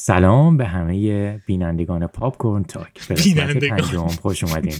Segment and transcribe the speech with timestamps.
[0.00, 3.08] سلام به همه بینندگان Popcorn Talk.
[3.08, 4.08] به بینندگان.
[4.08, 4.74] خوش اومدین.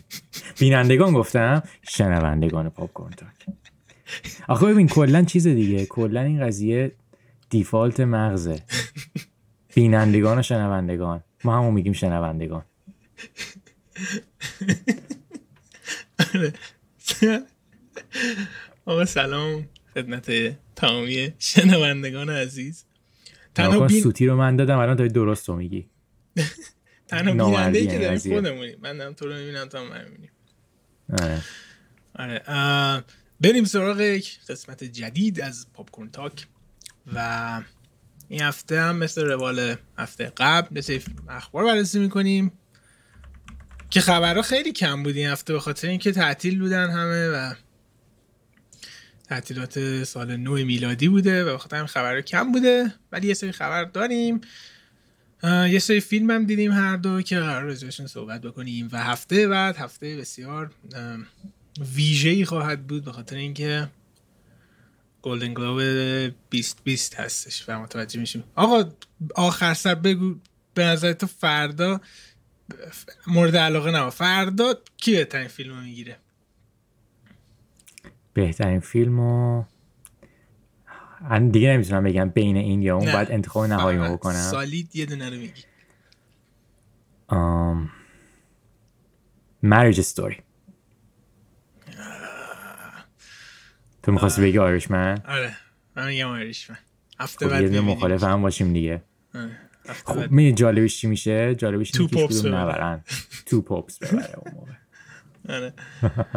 [0.59, 3.57] بینندگان گفتم شنوندگان Popcorn Talk.
[4.49, 6.93] آخه ببین کلا چیز دیگه کلا این قضیه
[7.51, 8.63] default مغزه.
[9.75, 11.25] بینندگان و شنوندگان.
[11.45, 12.65] ما همون میگیم شنوندگان.
[18.87, 19.69] آقا سلام.
[19.95, 20.31] خدمت
[20.77, 22.85] تمامی شنوندگان عزیز.
[23.59, 24.03] تنها بین...
[24.03, 25.87] سوتی رو من دادم الان داری درست رو میگی.
[27.09, 30.31] تنها بیننده که داریم خودمونیم من دارم تو رو می‌بینم تا من می‌بینیم
[31.19, 31.43] آره.
[32.19, 33.05] آره
[33.41, 36.47] بریم سراغ یک قسمت جدید از پاپکورن تاک
[37.15, 37.61] و
[38.29, 42.53] این هفته هم مثل روال هفته قبل مثل اخبار بررسی می‌کنیم
[43.91, 47.55] که خبرها خیلی کم بود این هفته به خاطر اینکه تعطیل بودن همه و
[49.29, 54.41] تعطیلات سال نو میلادی بوده و بخاطر خبر کم بوده ولی یه سری خبر داریم.
[55.45, 59.77] یه سری فیلم هم دیدیم هر دو که قرار رزوشن صحبت بکنیم و هفته بعد
[59.77, 60.71] هفته بسیار
[61.95, 63.89] ویژه ای خواهد بود به خاطر اینکه
[65.23, 65.81] گلدن گلوب
[66.51, 68.45] 2020 هستش و متوجه میشیم.
[68.55, 68.91] آقا
[69.35, 70.35] آخر سر بگو
[70.75, 72.01] به نظر تو فردا
[73.27, 76.17] مورد علاقه نه فردا کی بهترین فیلم رو می‌گیره؟
[78.43, 79.65] بهترین فیلم و
[81.53, 84.33] دیگه نمی‌تونم بگم بین این یا اون باید انتخاب نهایی بکنم.
[84.51, 85.63] سالید یه دونه رو میگی.
[87.31, 87.89] um,
[89.65, 90.35] Marriage Story.
[94.03, 95.57] تو می‌خواستی بگی آیرش من آره
[95.97, 96.79] من میگم آیرش من
[97.21, 99.03] هفته خب بعد مخالف هم باشیم دیگه.
[99.35, 99.51] آره.
[100.05, 103.05] خب می جالبش چی میشه؟ جالبش که کدوم نبرن.
[103.47, 104.73] تو پاپس ببره اون موقع.
[105.57, 105.73] آره.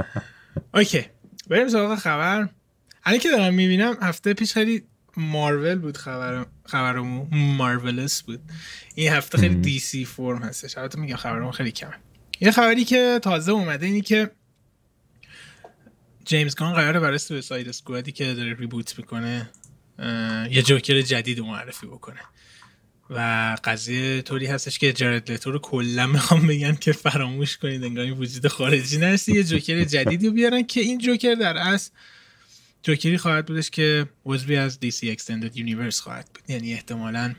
[0.73, 1.05] اوکی.
[1.51, 2.49] بریم سراغ خبر.
[3.03, 4.83] الان که دارم می‌بینم هفته پیش خیلی
[5.17, 7.27] مارول بود خبر خبرمون.
[7.31, 8.39] مارولس بود.
[8.95, 10.77] این هفته خیلی DC فرم هستش.
[10.77, 11.93] البته میگم خبرمون خیلی کمه.
[12.39, 14.31] یه خبری که تازه اومده اینی که
[16.25, 19.49] جیمز گان قراره برای Suicide Squad ی که داره reboot می‌کنه
[20.51, 22.21] یه جوکر جدید معرفی بکنه.
[23.13, 28.11] و قضیه طوری هستش که جارد لتو رو کلا می‌خوام بگن که فراموش کنید انگار
[28.11, 31.91] وجود خارجی نداره یه جوکر جدیدی رو بیارن که این جوکر در اصل
[32.83, 36.43] جوکری خواهد بودش که عضوی از DC Extended Universe خواهد بود.
[36.47, 37.35] یعنی احتمالا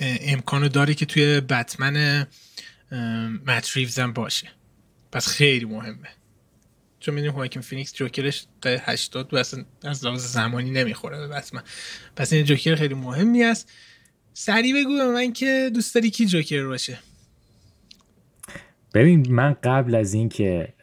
[0.00, 2.26] امکانش داره که توی بتمن
[3.46, 4.48] مت ریوز هم باشه.
[5.12, 6.08] پس خیلی مهمه.
[7.00, 11.62] چون می‌دونیم هواکین فینیکس جوکرش تا 80 و اصلا از لحاظ زمانی نمی‌خوره به بتمن.
[12.16, 13.72] پس این جوکر خیلی مهمی است.
[14.34, 16.98] سریع بگو به من که دوست داری کی جوکر باشه.
[18.94, 20.74] ببین من قبل از این که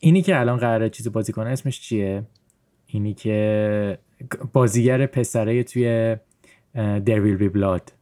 [0.00, 2.22] اینی که الان قراره چیز بازی کنه اسمش چیه؟
[2.86, 3.98] اینی که
[4.52, 6.16] بازیگر پسره توی
[7.06, 7.92] ویل بی بلاد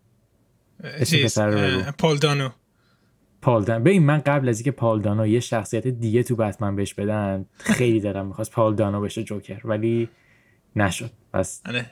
[0.85, 2.51] اسم پسر رو پالدانو
[3.43, 8.01] پالدانو ببین من قبل از اینکه پالدانو یه شخصیت دیگه تو بتمن بهش بدن خیلی
[8.01, 10.09] دارم می‌خواست پالدانو بشه جوکر ولی
[10.77, 11.11] نشد.
[11.33, 11.87] پس آره.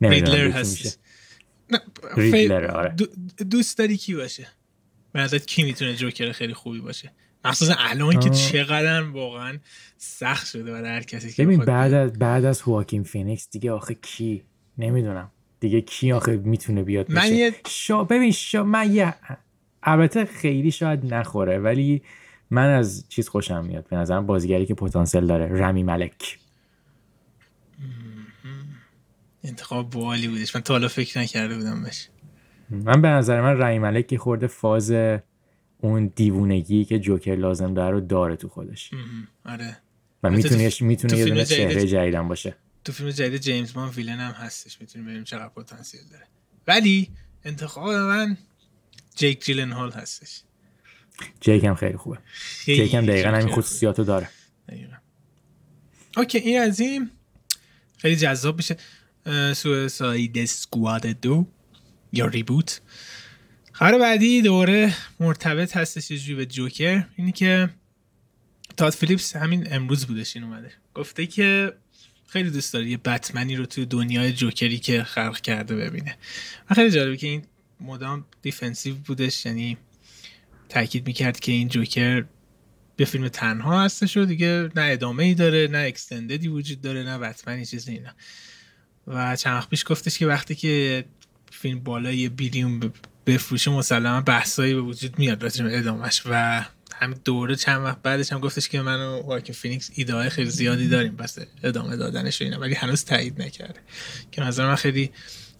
[0.00, 1.00] ریدلر هست
[2.72, 2.94] آره.
[3.50, 4.46] دوست داری کی باشه؟
[5.12, 7.12] به نظرت کی می‌تونه جوکر خیلی خوبی باشه؟
[7.44, 9.58] مخصوصا الان که چقدر واقعا
[9.96, 13.94] سخت شده برای هر کسی که ببین بعد از بعد از هواکین فینیکس دیگه آخه
[13.94, 14.42] کی؟
[14.78, 15.30] نمی‌دونم.
[15.60, 17.54] دیگه کی آخه می‌تونه بیاد من یه...
[17.68, 18.04] شا...
[18.04, 18.64] ببین شا...
[18.64, 19.14] من یه
[19.82, 22.02] البته خیلی شاید نخوره ولی
[22.50, 23.88] من از چیز خوشم میاد.
[23.88, 26.38] به نظرم بازیگری که پتانسیل داره رمی ملک.
[29.44, 30.56] انتخاب بالی بودش.
[30.56, 32.08] من تا حالا فکر نکرده بودم بهش.
[32.70, 34.92] من به نظر من رمی ملک خورده فاز
[35.78, 38.90] اون دیوونگی که جوکر لازم داره رو داره تو خودش.
[39.44, 39.78] آره.
[40.22, 42.56] و می‌تونه می‌تونه یه دونه چهره جدیدم باشه.
[42.84, 44.80] تو فیلم جدید جیمز مان ویلن هم هستش.
[44.80, 46.24] می‌تونیم ببینیم چقدر پتانسیل داره.
[46.66, 47.10] ولی
[47.44, 48.36] انتخاب من
[49.16, 50.42] جیک جیلن هال هستش.
[51.40, 52.18] جیک هم خیلی خوبه.
[52.64, 54.28] جیک هم دقیقا همین خصوصیاتو داره.
[54.68, 54.96] دقیقا.
[56.16, 57.10] اوکی این از این
[57.98, 58.76] خیلی جذاب میشه.
[59.54, 61.46] Suicide Squad دو
[62.12, 62.80] یا reboot.
[63.72, 67.70] خبر بعدی دوباره مرتبط هستش یه به جوکر اینی که
[68.76, 70.72] تاد فیلیپس همین امروز بودش این اومده.
[70.94, 71.72] گفته که
[72.26, 76.16] خیلی دوست داره یه بتمنی رو توی دنیای جوکری که خلق کرده ببینه.
[76.70, 77.42] و خیلی جالبه که این
[77.80, 79.76] مدام defensive بودش یعنی
[80.68, 82.24] تاکید می‌کرد که این جوکر
[82.96, 87.02] یه فیلم تنها هستش و دیگه نه ادامه ای داره نه extended ی وجود داره
[87.02, 88.10] نه بتمنی چیزی اینا.
[89.08, 91.04] و چند وقت پیش گفتش که وقتی که
[91.50, 92.92] فیلم بالای billion
[93.26, 96.64] بفروشه مسلما بحثایی به وجود میاد راجع به ادامش و
[96.94, 100.88] هم دوباره چند وقت بعدش هم گفتش که من و واکین فینیکس ایده خیلی زیادی
[100.88, 103.80] داریم واسه ادامه دادنش و اینا ولی هنوز تایید نکرده.
[104.30, 105.10] که نظر من خیلی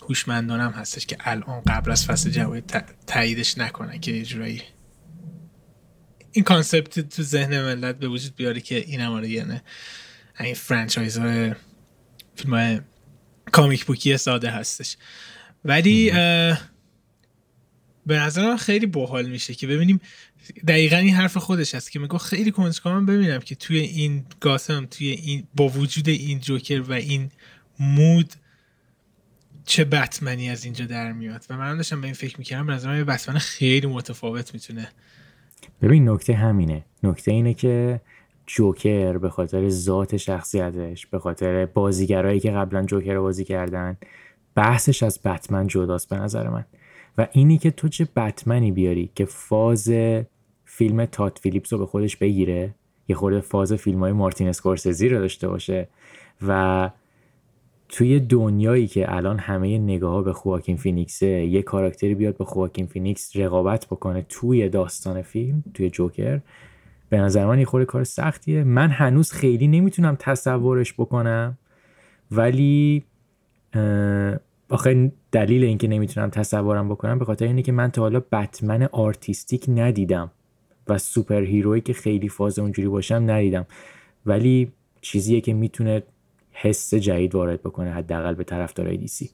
[0.02, 2.60] هوشمندانم هستش که الان قبل از فصل جوایز
[3.06, 4.62] تاییدش نکنن که یه
[6.32, 9.60] این concept تو ذهن ملت به وجود بیاره که این هم یعنی
[10.40, 11.54] این franchise های
[12.36, 12.80] فیلم های
[13.52, 14.96] comic book ی ساده هستش.
[15.64, 16.10] ولی
[18.06, 20.00] به نظر من خیلی باحال میشه که ببینیم
[20.68, 25.08] دقیقا این حرف خودش هست که میگه خیلی کنجکاوم ببینم که توی این Gotham توی
[25.08, 27.30] این با وجود این جوکر و این
[27.78, 28.32] mood
[29.64, 31.44] چه بتمنی از اینجا در میاد.
[31.50, 34.88] و من داشتم به این فکر می‌کردم به نظرم یه بتمن خیلی متفاوت می‌تونه
[35.82, 36.84] ببین نکته همینه.
[37.02, 38.00] نکته اینه که
[38.48, 43.96] جوکر به خاطر ذات شخصیتش به خاطر بازیگرایی که قبلا جوکر رو بازی کردن
[44.54, 46.64] بحثش از بتمن جداست به نظر من.
[47.18, 49.92] و اینی که تو چه بتمنی بیاری که فاز
[50.64, 52.74] فیلم تات فیلیپس رو به خودش بگیره
[53.08, 55.88] یه خورده فاز فیلم های مارتین اسکورسزی رو داشته باشه
[56.46, 56.90] و
[57.88, 63.36] توی دنیایی که الان همه نگاه به خواکین فینیکسه یه کاراکتری بیاد با خواکین فینیکس
[63.36, 66.40] رقابت بکنه توی داستان فیلم توی جوکر
[67.10, 68.64] به نظر من یه کار سختیه.
[68.64, 71.58] من هنوز خیلی نمی‌تونم تصورش بکنم
[72.31, 73.05] ولی
[74.69, 79.64] آخه دلیل اینکه نمی‌تونم تصورم بکنم به خاطر اینه که من تا حالا بتمن artistic
[79.69, 80.31] ندیدم
[80.88, 83.66] و superhero ی که خیلی فاز اونجوری باشم ندیدم.
[84.26, 86.02] ولی چیزیه که می‌تونه
[86.52, 89.31] حس جدید وارد بکنه حداقل به طرفدارای DC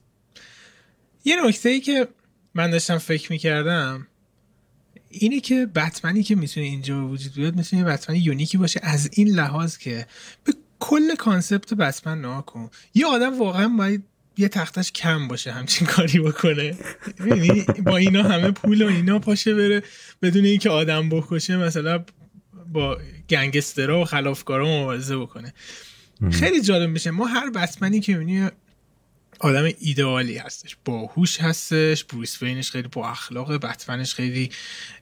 [1.25, 2.07] یه نکته ای که
[2.53, 4.07] من داشتم فکر می‌کردم
[5.19, 9.09] اینه که بتمنی که می‌تونه اینجا وجود بیاد می‌تونه یه بتمن unique ی باشه از
[9.13, 10.07] این لحاظ که
[10.43, 12.69] به کل concept بتمن نها کن.
[12.93, 14.03] یه آدم واقعا باید
[14.37, 16.77] یه تختش کم باشه همچین کاری بکنه.
[17.83, 19.83] با اینا همه پول و اینا پاشه بره
[20.21, 22.05] بدون اینکه آدم بکشه مثلا
[22.73, 22.97] با
[23.29, 25.53] گنگسترا و خلافکارا مبارزه بکنه.
[26.31, 27.11] خیلی جالب میشه.
[27.11, 28.49] ما هر بتمنی که می‌بینی
[29.39, 30.77] آدم ایدئالی هستش.
[30.85, 34.49] باهوش هستش بروس وینش خیلی با اخلاق بتمنش خیلی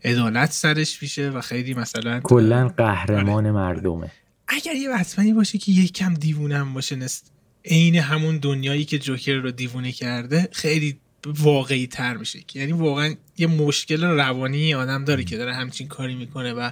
[0.04, 3.52] عدالت سرش میشه و خیلی مثلا کلا قهرمان آره.
[3.52, 4.12] مردمه.
[4.48, 7.32] اگر یه بتمنی باشه که یکم دیوونم باشه نست
[7.66, 12.40] عین همون دنیایی که جوکر رو دیوونه کرده خیلی واقعی تر میشه.
[12.56, 16.70] یعنی واقعا یه مشکل روانی آدم داره که داره همچین کاری می‌کنه و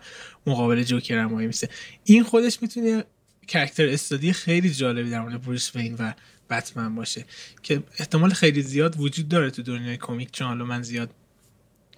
[0.48, 1.70] مقابل جوکر هم میسه.
[2.04, 3.04] این خودش می‌تونه
[3.48, 6.14] کرکتر استادی خیلی جالبی در مورد بروس وین و
[6.52, 7.26] بتمن باشه
[7.64, 11.10] که احتمال خیلی زیاد وجود داره تو دنیای کمیک چون حالا من زیاد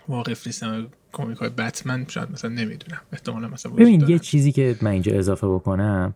[0.08, 3.02] واقف نیستم کمیک های بتمن شاید مثلا نمی‌دونم.
[3.14, 6.14] احتمال مثلا ببین یه چیزی که من اینجا اضافه بکنم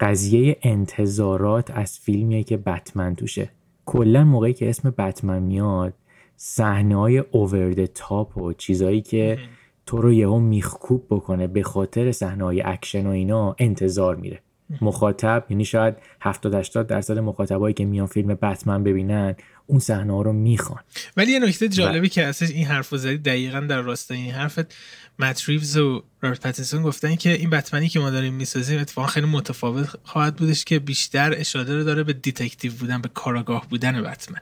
[0.00, 3.50] قضیه انتظارات از فیلمیه که بتمن توشه.
[3.86, 5.94] کلا موقعی که اسم بتمن میاد
[6.36, 9.38] صحنه های over top و چیزایی که
[9.86, 14.42] تو رو یهو میخکوب بکنه به خاطر صحنه های اکشن و اینا انتظار میره.
[14.80, 19.34] مخاطب یعنی شاید 70 80 درصد مخاطبایی که میان فیلم بتمن ببینن
[19.66, 20.80] اون صحنه ها رو می‌خوان.
[21.16, 24.74] ولی یه نکته جالبی که هستش این حرفو زدی دقیقا در راستای این حرفت
[25.18, 29.26] مت ریوز و رابرت پاتینسون گفتن که این بتمنی که ما داریم می‌سازیم اتفاقا خیلی
[29.26, 34.38] متفاوت خواهد بودش که بیشتر اشاره رو داره به detective بودن به کاراگاه بودن بتمن.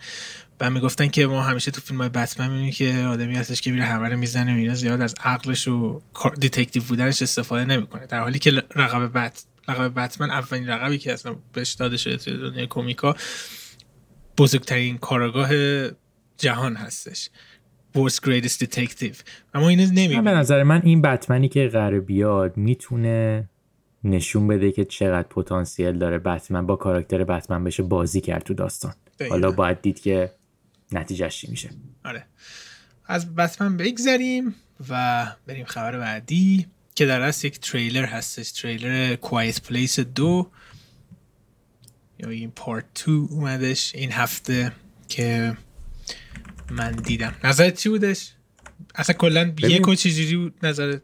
[0.60, 3.84] و می‌گفتن که ما همیشه تو فیلم های بتمن می‌بینیم که آدمی هستش که میره
[3.84, 6.00] همه رو می‌زنه و اینا زیاد از عقلش و
[6.40, 8.06] detective بودنش استفاده نمی‌کنه.
[8.06, 12.36] در حالی که لقب بت لقب بتمن اولین لقبی که اصلا بهش داده شده توی
[12.36, 13.16] دنیای کمیکا
[14.38, 15.50] بزرگترین کارآگاه
[16.38, 17.30] جهان هستش.
[17.96, 19.16] World's Greatest Detective.
[19.54, 20.24] اما اینو نمی‌بینیم.
[20.24, 23.48] به نظر من این بتمنی که قرار بیاد می‌تونه
[24.04, 28.94] نشون بده که چقدر پتانسیل داره بتمن با character بتمن بشه بازی کرد تو داستان.
[29.30, 30.32] حالا باید دید که
[30.92, 31.70] نتیجهش چی میشه.
[32.04, 32.26] آره.
[33.06, 34.54] از بتمن بگذریم
[34.88, 36.66] و بریم خبر بعدی.
[36.96, 40.50] که در اصل یک تریلر هستش تریلر کوایت پلیس دو.
[42.18, 44.72] یا این پارت 2 اومدش این هفته
[45.08, 45.56] که
[46.70, 47.34] من دیدم.
[47.44, 48.32] نظرت چی بودش؟
[48.94, 51.02] اصلا کلا یک و چجوری بود نظرت؟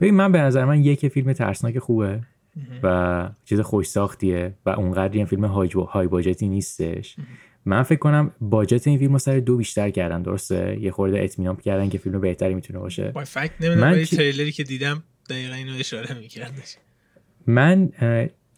[0.00, 2.20] ببین من به نظر من یک فیلم ترسناک خوبه
[2.82, 7.16] و چیز خوش ساختیه و اونقدر این فیلم های باجتی نیستش.
[7.64, 11.88] من فکر کنم باجت این فیلم سر دو بیشتر کردن درسته؟ یه خورده اطمینان کردن
[11.88, 13.10] که فیلم بهتری می‌تونه باشه.
[13.10, 16.76] با فکت نمی‌دونم تریلری که دیدم دقیقا اینو اشاره میکردش.
[17.46, 17.90] من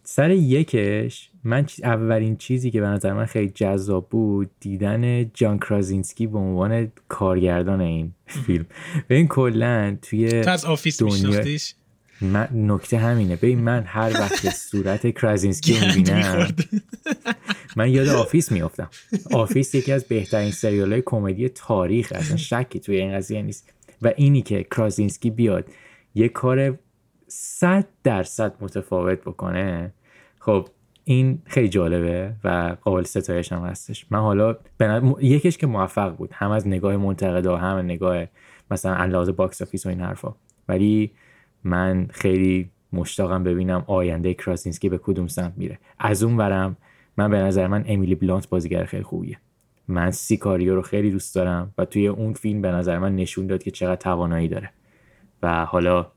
[0.04, 6.26] سر یکش من اولین چیزی که به نظر من خیلی جذاب بود دیدن جان کرازینسکی
[6.26, 8.66] به عنوان کارگردان این فیلم.
[9.08, 11.44] به این کلا توی تو از آفیس دنیا
[12.24, 13.36] من نکته همینه.
[13.36, 16.48] ببین من هر وقت صورت کرازینسکی می‌بینم
[17.76, 18.90] من یاد Office میافتم.
[19.32, 22.12] Office یکی از بهترین سریال های کمدی تاریخ.
[22.16, 23.72] اصلا شکی توی این قضیه نیست.
[24.02, 25.64] و اینی که کرازینسکی بیاد
[26.14, 26.78] یه کار
[27.28, 29.92] صد درصد متفاوت بکنه
[30.38, 30.68] خب
[31.04, 34.06] این خیلی جالبه و قابل ستایش هم هستش.
[34.10, 35.16] من حالا بنا...
[35.20, 36.30] یکیش که موفق بود.
[36.32, 38.24] هم از نگاه منتقدا هم از نگاه
[38.70, 40.34] مثلا علاوه box office و این حرفا.
[40.68, 41.12] ولی
[41.64, 45.78] من خیلی مشتاقم ببینم آینده کراسینسکی به کدوم سمت میره.
[45.98, 46.76] از اون برم
[47.16, 49.38] من به نظر من امیلی بلانت بازیگر خیلی خوبیه.
[49.88, 53.62] من سیکاریو رو خیلی دوست دارم و توی اون فیلم به نظر من نشون داد
[53.62, 54.70] که چقدر توانایی داره.
[55.42, 56.12] و حالا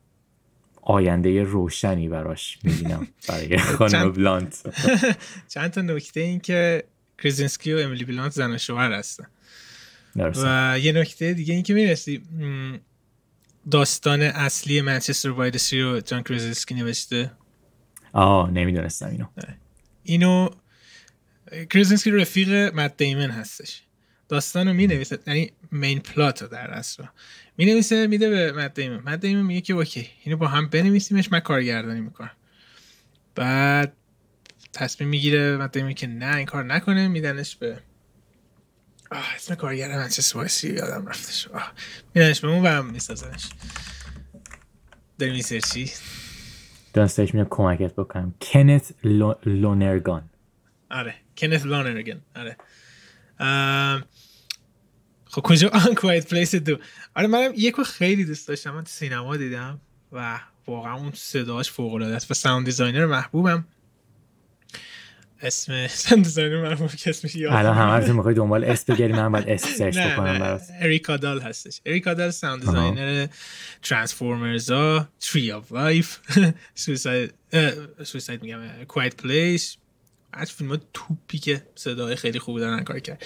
[0.81, 4.63] آینده روشنی براش می‌بینم برای خانم بلانت.
[5.53, 6.83] چند تا نکته این که
[7.17, 9.25] کریزینسکی و امیلی بلانت زن شوهر هستن.
[10.15, 12.21] و یه نکته دیگه این که می‌رسی
[13.71, 17.31] داستان اصلی Manchester by the Sea رو جان کریزینسکی نوشته؟
[18.13, 19.25] آه نمی‌دونستم اینو.
[20.03, 20.49] اینو
[21.69, 23.81] کریزینسکی رفیق مت دیمن هستش.
[24.29, 27.03] داستان رو می نویسه یعنی main plot رو در اصل.
[27.57, 28.97] می نویسه میده به مت دیمن.
[28.97, 32.31] مت دیمن میگه که okay اینو با هم بنویسیمش من کارگردانی می‌کنم.
[33.35, 33.93] بعد
[34.73, 37.79] تصمیم می‌گیره مت دیمن که نه این کار نکنه میدنش به
[39.11, 41.71] آه اسم کارگردان Manchester by the Sea یادم رفتش آه
[42.15, 43.49] میدنش به اون و هم میسازنش
[45.19, 45.91] داری می search ی
[46.93, 48.33] دانستش میاد کمکت بکنم.
[48.41, 48.93] کنت
[49.45, 50.29] لونرگان.
[50.91, 52.57] آره کنت لونرگان آره.
[55.25, 56.77] خب کجا؟ Quiet Place دو.
[57.15, 59.81] آره منم یکو خیلی دوست داشتم من تو سینما دیدم
[60.11, 63.65] و واقعا اون صداش فوق العاده است و sound designer محبوبم.
[65.41, 69.67] اسم دیزاینر محبوب که اسمش یاد الان همه می‌خوای دنبال اسم بگیری من باید اسم
[69.77, 71.81] سرچ بکنم برات اریکا دال هستش.
[71.85, 73.27] اریکا دال ساوند دیزاینر
[73.83, 76.17] ترانسفورمرز ها تری اف لایف
[76.75, 77.33] سویساید
[78.03, 79.77] سویساید میگم کوایت پلیس
[80.35, 83.25] از فیلم توپی که صدای خیلی خوب دارن کار کرد.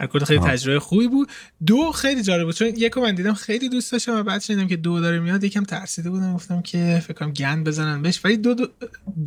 [0.00, 1.28] هر کل خیلی تجربه خوبی بود.
[1.66, 4.76] دو خیلی جالب بود چون یکو من دیدم خیلی دوست داشتم و بعد شنیدم که
[4.76, 8.20] دو داره میاد یکم ترسیده بودم گفتم که فکر کنم گند بزنن بهش.
[8.24, 8.66] ولی دو دو,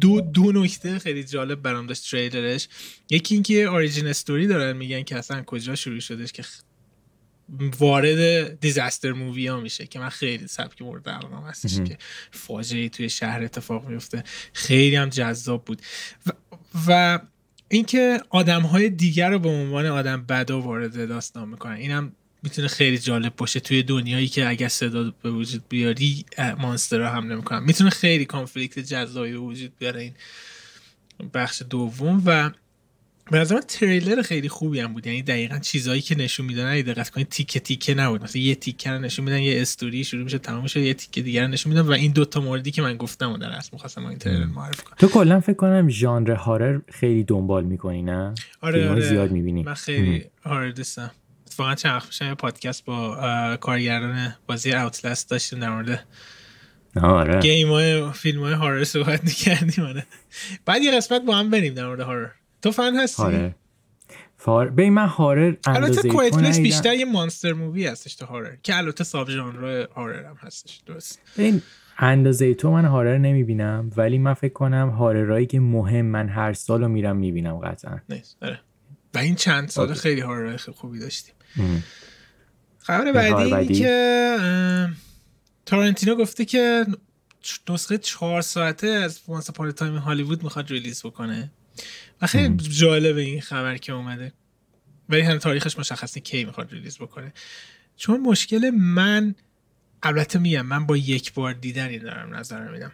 [0.02, 2.68] دو, دو نکته خیلی جالب برام داشت تریلرش.
[3.10, 6.44] یکی اینکه اوریجین استوری دارن میگن که اصلا کجا شروع شدش که
[7.80, 11.98] وارد دیزاستر مووی ها میشه که من خیلی سبک مورد علاقه هستش که
[12.32, 14.24] فاجعه توی شهر اتفاق میفته.
[14.54, 15.82] خیلی هم جذاب بود.
[16.26, 16.32] و,
[16.88, 17.20] و
[17.70, 21.74] اینکه آدم های دیگر رو به عنوان آدم بدا وارد داستان می‌کنن.
[21.74, 22.12] اینم
[22.44, 26.26] می‌تونه خیلی جالب باشه توی دنیایی که اگر صدا به وجود بیاری
[26.58, 30.14] مانستر ها حمله می‌کنن می‌تونه خیلی کانفلیکت جذابی به وجود بیاره این
[31.34, 32.52] بخش دوم و
[33.32, 35.08] به نظر تریلر خیلی خوبی هم بود.
[35.08, 38.24] یعنی دقیقا چیزایی که نشون میدن اگه دقت کنید تیکه تیکه نبود.
[38.24, 41.42] مثلا یه تیکه رو نشون میدن یه استوری شروع میشه تمام میشه یه تیکه دیگر
[41.42, 44.18] رو نشون میدن و این دوتا موردی که من گفتم و در اصل می‌خواستم این
[44.18, 44.96] تریلر معرفی کنم.
[45.00, 49.02] تو کلا فکر کنم ژانر هارر خیلی دنبال می‌کنی نه؟ آره, آره.
[49.02, 49.64] زیاد می‌بینی.
[49.64, 51.12] من خیلی هارر دوستم.
[51.48, 56.06] اتفاقا چند وقت یه پادکست با کارگردان بازی اوتلاست داشتیم در مورد
[57.02, 57.40] آره.
[57.40, 60.06] game های فیلم های horror صحبت می‌کردیم آره.
[60.66, 62.30] بعد یه قسمت با هم بریم در مورد horror.
[62.62, 63.52] تو فن هستی؟ horror
[64.38, 68.78] فار به من horror البته Quiet Place بیشتر یه monster movie هستش تا horror که
[68.78, 71.22] البته subgenre horror هم هستش درست.
[71.38, 71.62] این
[71.98, 76.54] اندازه تو من horror نمی‌بینم ولی من فکر کنم horror ایی که مهم من هر
[76.54, 78.00] سال رو میرم می‌بینم قطعا.
[78.10, 78.60] نیست آره.
[79.14, 81.34] و این چند سال خیلی horror خوبی داشتیم.
[82.80, 84.38] خبر بعدی اینی که
[85.66, 86.86] تارنتینو گفته که
[87.70, 91.52] نسخه چهار ساعته از Once Upon a Time in Hollywood می‌خواد release بکنه.
[92.22, 94.34] و خیلی جالبه این خبر که اومده.
[95.10, 97.34] ولی هم تاریخش مشخص کی می‌خواد release بکنه.
[97.96, 99.36] چون مشکل من
[100.04, 102.92] البته میگم من با یک بار دیدنی دارم نظر میدم.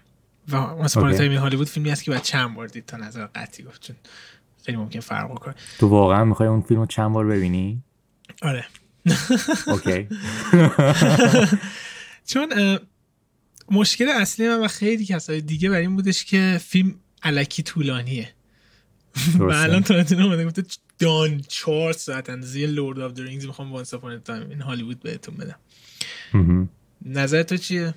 [0.49, 2.97] و Once Upon a Time in Hollywood فیلمی هست که باید چند بار دید تا
[2.97, 3.81] نظر قطعی گفت.
[3.81, 3.95] چون
[4.65, 7.83] خیلی ممکن فرق کنه تو واقعا می‌خوای اون فیلم رو چند بار ببینی؟
[8.41, 8.65] آره.
[9.67, 10.07] okay.
[12.31, 12.79] چون
[13.71, 18.33] مشکل اصلی من و خیلی کسای دیگه بر این بودش که فیلم الکی طولانیه.
[19.39, 20.63] و الان تارانتینو اومده گفته
[21.00, 25.00] دان چهار ساعت اندازه Lord of the Rings می‌خوام Once Upon a Time in Hollywood
[25.00, 26.70] بهتون بدم.
[27.05, 27.93] نظر تو چیه؟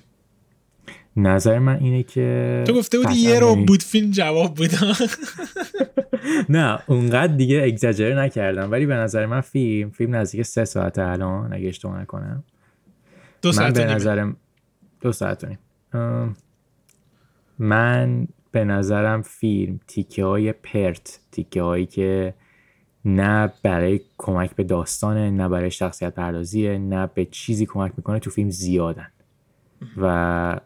[1.17, 4.69] نظر من اینه که تو گفته بودی یه رو بود فیلم جواب بود.
[6.49, 8.71] نه اونقدر دیگه اگزاجره نکردم.
[8.71, 12.43] ولی به نظر من فیلم فیلم نزدیک سه ساعت الان اگه اشتباه نکنم.
[13.41, 14.37] دو ساعت به نظرم
[15.01, 15.57] دو ساعت
[17.59, 22.33] من به نظرم فیلم تیکه های پرت تیکه هایی که
[23.05, 28.29] نه برای کمک به داستانه نه برای شخصیت پردازیه نه به چیزی کمک می‌کنه تو
[28.29, 29.07] فیلم زیادن.
[29.97, 30.59] و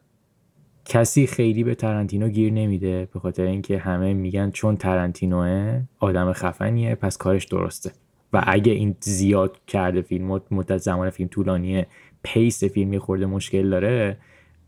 [0.86, 6.95] کسی خیلی به ترنتینو گیر نمیده به خاطر اینکه همه میگن چون ترنتینوه آدم خفنیه
[6.95, 7.91] پس کارش درسته.
[8.33, 11.88] و اگه این زیاد کرده فیلم مدت زمان فیلم طولانیه
[12.24, 14.17] پیس فیلم خورده مشکل داره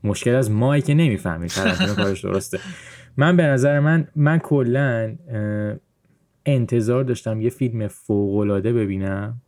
[0.04, 2.60] مشکل از مایی که نمی‌فهمید ترنتینو کارش درسته.
[3.18, 5.16] من به نظر من من کلا
[6.46, 9.42] انتظار داشتم یه فیلم فوقالعاده ببینم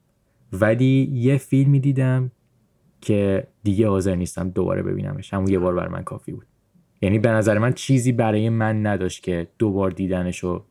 [0.53, 2.31] ولی یه فیلمی دیدم
[3.01, 5.34] که دیگه حاضر نیستم دوباره ببینمش.
[5.34, 6.45] همون یه بار بر من کافی بود.
[7.01, 10.63] یعنی به نظر من چیزی برای من نداشت که دوبار دیدنش رو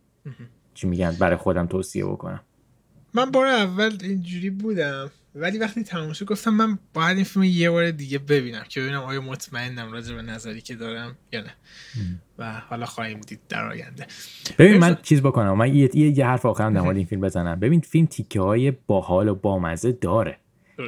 [0.75, 2.41] چی میگن برای خودم توصیه بکنم.
[3.15, 7.71] من بار اول اینجوری بودم ولی وقتی تموم شد گفتم من باید این فیلم یه
[7.71, 11.55] بار دیگه ببینم که ببینم آیا مطمئنم راجع به نظری که دارم یا نه.
[12.39, 14.07] و حالا خواهیم دید در آینده.
[14.59, 15.53] ببین من چیز بکنم.
[15.53, 17.61] من یه, یه حرف آخرم در مورد این فیلم بزنم.
[17.61, 20.39] ببین فیلم تیکه های باحال و بامزه داره.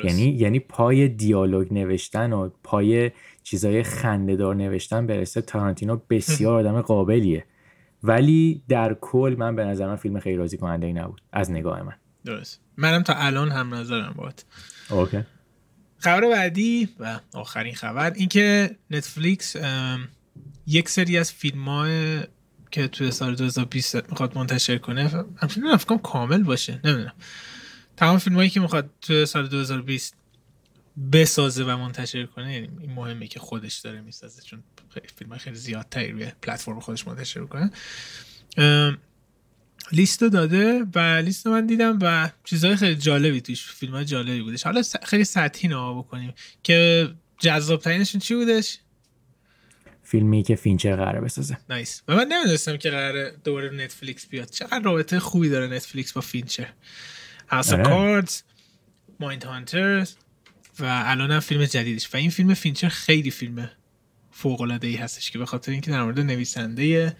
[0.04, 3.10] یعنی یعنی پای دیالوگ نوشتن و پای
[3.42, 7.44] چیزای خندهدار نوشتن برسه تارانتینو بسیار آدم قابلیه.
[8.02, 11.22] ولی در کل من به نظر من فیلم خیلی راضی کننده ای نبود.
[11.32, 11.94] از نگاه من.
[12.26, 12.60] درست.
[12.76, 14.42] منم تا الان هم نظرم بود
[14.90, 15.22] اوکی.
[15.98, 19.56] خبر بعدی و آخرین خبر اینکه نتفلیکس
[20.66, 22.20] یک سری از فیلم های
[22.70, 27.12] که توی سال 2020 می‌خواد منتشر کنه همچنین فکرم کامل باشه نمی‌دونم.
[27.96, 30.16] تمام فیلم هایی که می‌خواد توی سال 2020
[31.12, 34.62] بسازه و منتشر کنه یعنی این مهمه که خودش داره می‌سازه چون
[35.16, 37.70] فیلم خیلی زیادتری روی پلتفرم خودش منتشر کنه
[39.92, 44.62] لیست داده و لیست من دیدم و چیزهای خیلی جالبی توش فیلم های جالبی بودش.
[44.62, 46.34] حالا خیلی سطحی نگاه بکنیم.
[46.62, 48.78] که جذاب ترینشون چی بودش؟
[50.02, 51.58] فیلمی که فینچر قراره بسازه.
[51.70, 54.50] nice و من نمی‌دونستم که قراره دوباره نتفلیکس بیاد.
[54.50, 56.72] چقدر رابطه خوبی داره نتفلیکس با فینچر.
[57.48, 58.42] House Cards
[59.20, 60.14] Mindhunters
[60.80, 62.14] و الان هم فیلم جدیدش.
[62.14, 63.70] و این فیلم فینچر خیلی فیلم
[64.30, 67.16] فوق العاده ای هستش که به خاطر اینکه در مورد نویسنده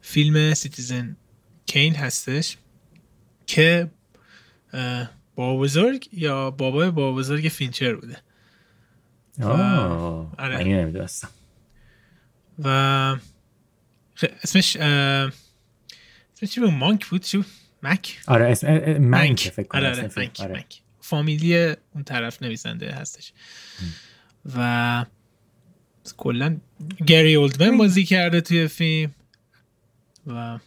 [0.00, 1.16] فیلم Citizen
[1.70, 2.56] Kane هستش
[3.46, 3.90] که
[5.34, 8.16] بابا بزرگ یا بابای بابا بزرگ فینچر بوده.
[9.42, 11.10] آه آره.
[12.58, 12.68] و
[14.42, 17.44] اسمش اسمش چی بود؟ مانک بود؟ چی
[17.82, 20.40] Mank؟ آره اسم Mank فکر کنم آره, آره, Mank.
[20.40, 20.64] آره.
[21.00, 21.56] فامیلی
[21.94, 23.32] اون طرف نویسنده هستش.
[24.56, 25.06] و
[26.16, 26.56] کلا
[27.06, 29.14] گری اولدمن بازی کرده توی فیلم.
[30.26, 30.58] و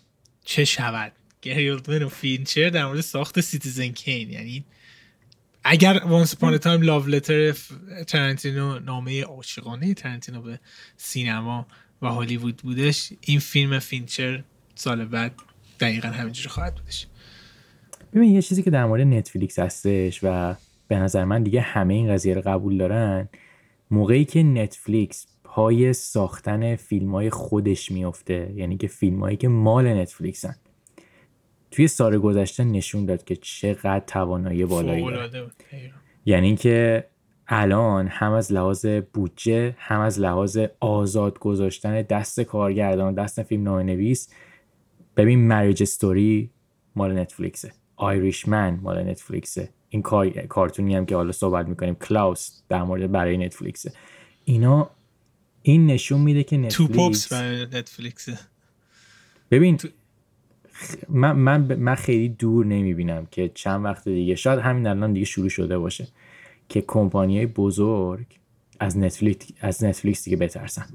[0.44, 4.30] چه شود؟ گری و فینچر در مورد ساخت Citizen Kane.
[4.30, 4.66] یعنی
[5.64, 7.52] اگر Once Upon Time love letter
[8.08, 10.60] ترنتینو نامه عاشقانه ترنتینو به
[10.98, 11.68] سینما
[12.02, 14.44] و هالیوود بودش این فیلم فینچر
[14.76, 15.34] سال بعد
[15.80, 17.08] دقیقا همینجوری خواهد بودش.
[18.14, 20.56] ببین یه چیزی که در مورد نتفلیکس هستش و
[20.88, 23.30] به نظر من دیگه همه این قضیه رو قبول دارن
[23.92, 29.88] موقعی که نتفلیکس پای ساختن فیلم های خودش میفته یعنی که فیلم هایی که مال
[29.88, 30.56] نتفلیکسن
[31.72, 35.52] توی سال گذشته نشون داد که چقدر توانایی بالایی داره.
[36.26, 37.08] یعنی اینکه
[37.48, 44.30] الان هم از لحاظ بودجه هم از لحاظ آزاد گذاشتن دست کارگردان دست فیلم نویس
[45.18, 46.50] ببین مریج استوری
[46.96, 47.72] مال نتفلیکسه.
[47.96, 49.70] آیریشمن مال نتفلیکسه.
[49.90, 50.30] این کار...
[50.30, 53.92] کارتونی هم که حالا صحبت می‌کنیم کلاوس در مورد برای نتفلیکسه.
[54.46, 54.90] اینا
[55.64, 58.40] این نشون میده که نتفلیکس تو پاپس برای نتفلیکسه
[59.52, 59.80] ببین
[61.10, 65.50] من, من, من خیلی دور نمی‌بینم که چند وقت دیگه شاید همین الان دیگه شروع
[65.50, 66.08] شده باشه
[66.70, 68.26] که کمپانی بزرگ
[68.80, 70.86] از نتفلیکس از نتفلیکس دیگه بترسن.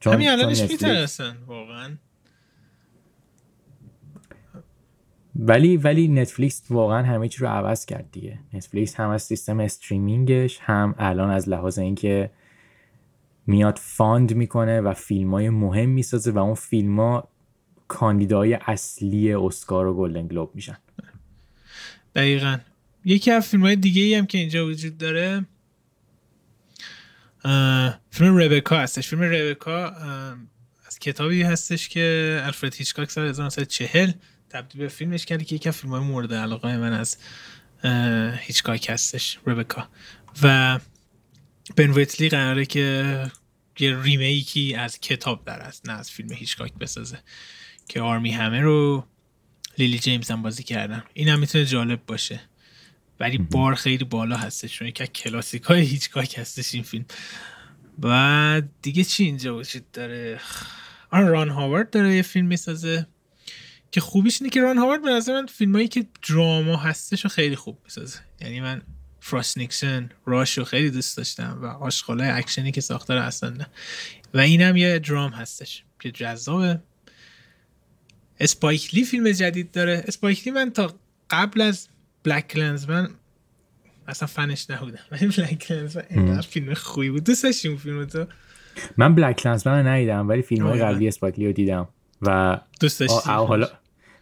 [0.00, 1.96] چون همین الانش میترسن واقعا.
[5.36, 8.38] ولی ولی نتفلیکس واقعا همه چی رو عوض کرد دیگه.
[8.54, 12.30] نتفلیکس هم از سیستم streaming ش هم الان از لحاظ اینکه
[13.46, 17.28] میاد fund می‌کنه و فیلم های مهم می‌سازه و اون فیلم ها
[17.88, 20.76] کاندیدای اصلی اسکار و Golden Globe میشن.
[22.14, 22.58] دقیقا.
[23.04, 25.44] یکی از فیلم های دیگه ای هم که اینجا وجود داره
[28.10, 29.08] فیلم ربکا هستش.
[29.08, 29.86] فیلم ربکا
[30.86, 34.10] از کتابی هستش که الفرد هیچکاک سال 1940
[34.48, 37.18] تبدیل به فیلمش کردی که یکی از فیلم های مورد علاقه من از
[38.40, 39.88] هیچکاک هستش ربکا.
[40.42, 40.78] و
[41.76, 43.30] بن ویتلی قراره که
[43.78, 47.18] یه ریمیکی از کتاب در است نه از فیلم هیچکاک بسازه.
[47.88, 49.06] که آرمی همه رو
[49.78, 51.04] لیلی جیمز هم بازی کردن.
[51.14, 52.40] این هم می‌تونه جالب باشه.
[53.20, 57.04] ولی بار خیلی بالا هستش چون یکی کلاسیک های هیچکاک هستش این فیلم.
[58.02, 60.40] و دیگه چی اینجا وجود داره؟
[61.10, 63.06] آن ران هاورد داره یه فیلم می‌سازه.
[63.92, 67.56] که خوبیش اینه که ران هاورد به نظر من فیلمایی که دراما هستش رو خیلی
[67.56, 68.18] خوب می‌سازه.
[68.40, 68.82] یعنی من
[69.26, 73.66] فراست نیکسن راش رو خیلی دوست داشتم و آشغالای اکشنی که ساخته رو اصلا نه.
[74.34, 76.80] و اینم یه درام هستش که جذابه
[78.40, 80.04] اسپایکلی فیلم جدید داره.
[80.08, 80.94] اسپایکلی من تا
[81.30, 81.88] قبل از
[82.24, 82.56] بلک
[82.88, 83.08] من
[84.08, 84.98] اصلا فنش نبودم.
[85.10, 87.24] ولی بلک لنزمن اینقدر فیلم خوبی بود.
[87.24, 88.26] دوست داشتی اون فیلم تو؟
[88.96, 91.88] من بلک کلنسمن رو ندیدم ولی فیلم های قبلی اسپایکلی رو دیدم.
[92.22, 93.68] و دوست داشتی حالا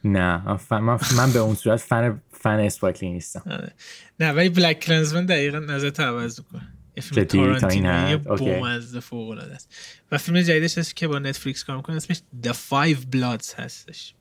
[0.04, 0.58] نه.
[0.70, 3.42] من, من به اون صورت فن فن اسپایکلی نیستم.
[3.46, 3.72] آره.
[4.20, 6.72] نه ولی بلک کلنسمن دقیقا نظر عوض می‌کنه.
[6.96, 9.74] یه فیلم تارانتینوی بومزده فوق العاده است.
[10.12, 14.14] و فیلم جدیدش هست که با نتفلیکس کار می‌کنه اسمش The Five Bloods هستش.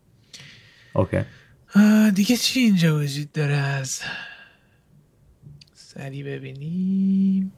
[0.93, 1.21] اوکی.
[2.15, 4.01] دیگه چی اینجا وجود داره؟ از
[5.73, 7.53] سری ببینیم.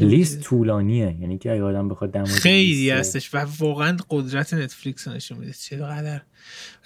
[0.00, 5.38] لیست طولانیه یعنی که اگه آدم بخواد در خیلی هستش و واقعا قدرت نتفلیکس نشون
[5.38, 6.20] میده چقدر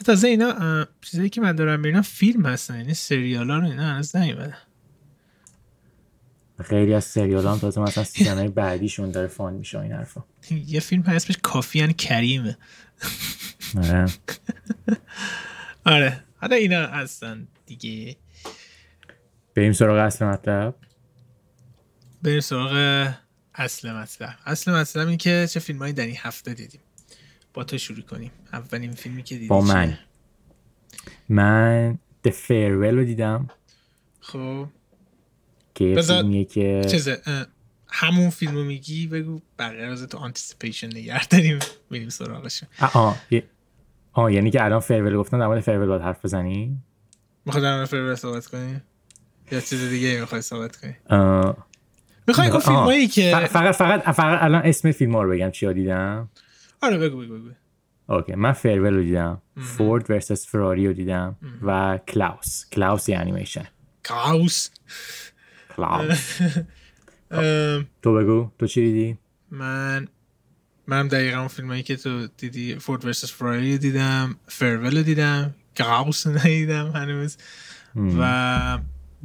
[0.05, 4.17] تازه اینا چیزایی که من دارم ببینم فیلم هستن یعنی سریال ها رو اینا هنوز
[4.17, 4.57] نیومدن.
[6.63, 10.25] خیلی از سریال هم تازه مثلا season های بعدیشون داره fund میشه این حرفا.
[10.67, 12.57] یه فیلم هست اسمش Coffee and Kareem ه
[13.77, 14.07] آره.
[15.85, 16.21] آره.
[16.37, 18.17] حالا اینا هستن دیگه.
[19.55, 20.75] بریم سراغ اصل مطلب.
[22.25, 22.73] بریم سراغ
[23.55, 24.35] اصل مطلب.
[24.47, 26.81] اصل مطلب این که چه فیلم در این هفته دیدیم؟
[27.55, 28.31] با تو شروع کنیم.
[28.53, 29.99] اولین فیلمی که دیدی با من.
[31.29, 33.49] من The Farewell رو دیدم.
[34.21, 34.67] خب.
[35.75, 37.23] که فیلمیه که چیزه
[37.89, 41.59] همون فیلمو میگی بگو بقیه از تو آنتیسیپیشن نگه داریم
[41.91, 43.19] بریم سراغش آه
[44.13, 46.79] آه یعنی که الان فرول گفتن در مورد فرول باید حرف بزنی؟
[47.47, 48.81] می‌خوای در مورد فرول صحبت کنی؟
[49.53, 50.97] یا چیز دیگه می‌خوای صحبت کنی؟
[52.29, 55.51] می‌خوای اون فیلمایی که فقط فقط فقط الان اسم فیلم رو بگم.
[55.51, 56.29] چیا دیدم؟
[56.83, 57.51] آره بگو بگو بگو.
[58.09, 58.35] OK.
[58.35, 59.43] من Farewell رو دیدم.
[59.61, 61.37] Ford versus Ferrari رو دیدم.
[61.63, 62.65] و Klaus.
[62.73, 63.65] Klaus یه انیمیشن.
[64.05, 64.69] کلاوس.
[65.77, 66.39] کلاوس.
[68.03, 68.51] تو بگو.
[68.59, 69.19] تو چی دیدی؟
[69.51, 70.09] من
[70.87, 76.91] منم دقیقا اون فیلمایی که تو دیدی Ford versus Ferrari دیدم Farewell دیدم Klaus ندیدم
[76.91, 77.37] هنوز.
[77.97, 78.79] و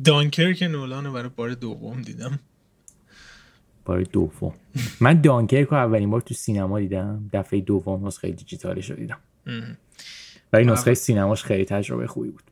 [0.04, 2.40] دانکرک نولان رو برای بار دوم دیدم.
[3.90, 4.54] بار دوم.
[5.02, 7.30] من دانکرک رو اولین بار تو سینما دیدم.
[7.34, 9.18] دفعه دوم نسخه دیجیتالش رو دیدم.
[10.54, 12.44] ولی نسخه سینماش خیلی تجربه خوبی بود.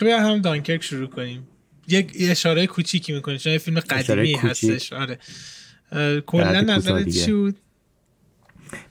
[0.00, 1.46] بیا از دانکرک شروع کنیم.
[1.88, 4.92] یک اشاره کوچیکی می‌کنه چون فیلم قدیمی هستش.
[4.92, 5.18] آره.
[6.26, 7.56] کلا نظرت چی بود؟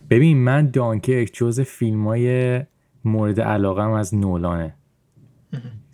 [0.09, 2.61] ببین من دانکرک جز فیلم های
[3.05, 4.75] مورد علاقه از نولانه.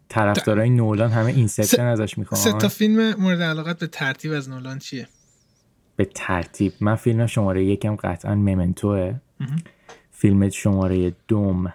[0.09, 2.41] طرفدارای نولان همه Inception ازش می‌خوان.
[2.41, 5.07] سه تا فیلم مورد علاقت به ترتیب از نولان چیه؟
[5.95, 9.15] به ترتیب من فیلم شماره یکم قطعا ممنتوه
[10.11, 11.73] فیلم شماره دوم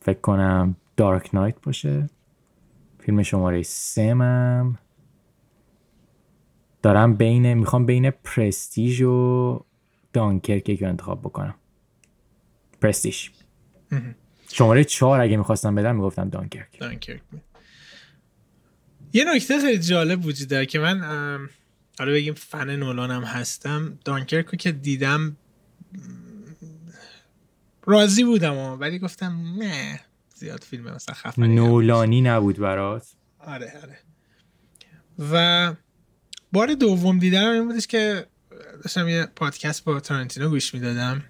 [0.00, 2.10] فکر کنم دارک نایت باشه.
[2.98, 4.78] فیلم شماره سمم
[6.82, 9.60] دارم بین می‌خوام بین پرستیژ و
[10.12, 11.54] دانکرک که انتخاب بکنم.
[12.82, 13.30] پرستیژ
[14.48, 17.20] شماره چهار اگه می‌خواستم بدم می‌گفتم دانکرک دانکرک
[19.14, 21.00] یه نکته خیلی جالب وجود داره که من
[21.98, 25.36] حالا بگیم فن نولانم هستم دانکرک که دیدم
[27.86, 30.00] راضی بودم ولی گفتم نه
[30.34, 33.06] زیاد فیلم مثلا خفنی نولانی نبود برات
[33.38, 33.98] آره آره.
[35.32, 35.74] و
[36.52, 38.26] بار دوم دیدنم این بودش که
[38.82, 41.24] داشتم یه پادکست با تارنتینو گوش می‌دادم.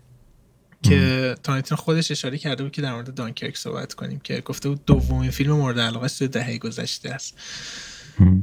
[0.84, 4.84] که تارنتینو خودش اشاره کرده بود که در مورد دانکرک صحبت کنیم که گفته بود
[4.84, 7.38] دومین فیلم مورد علاقه تو دهه گذشته است.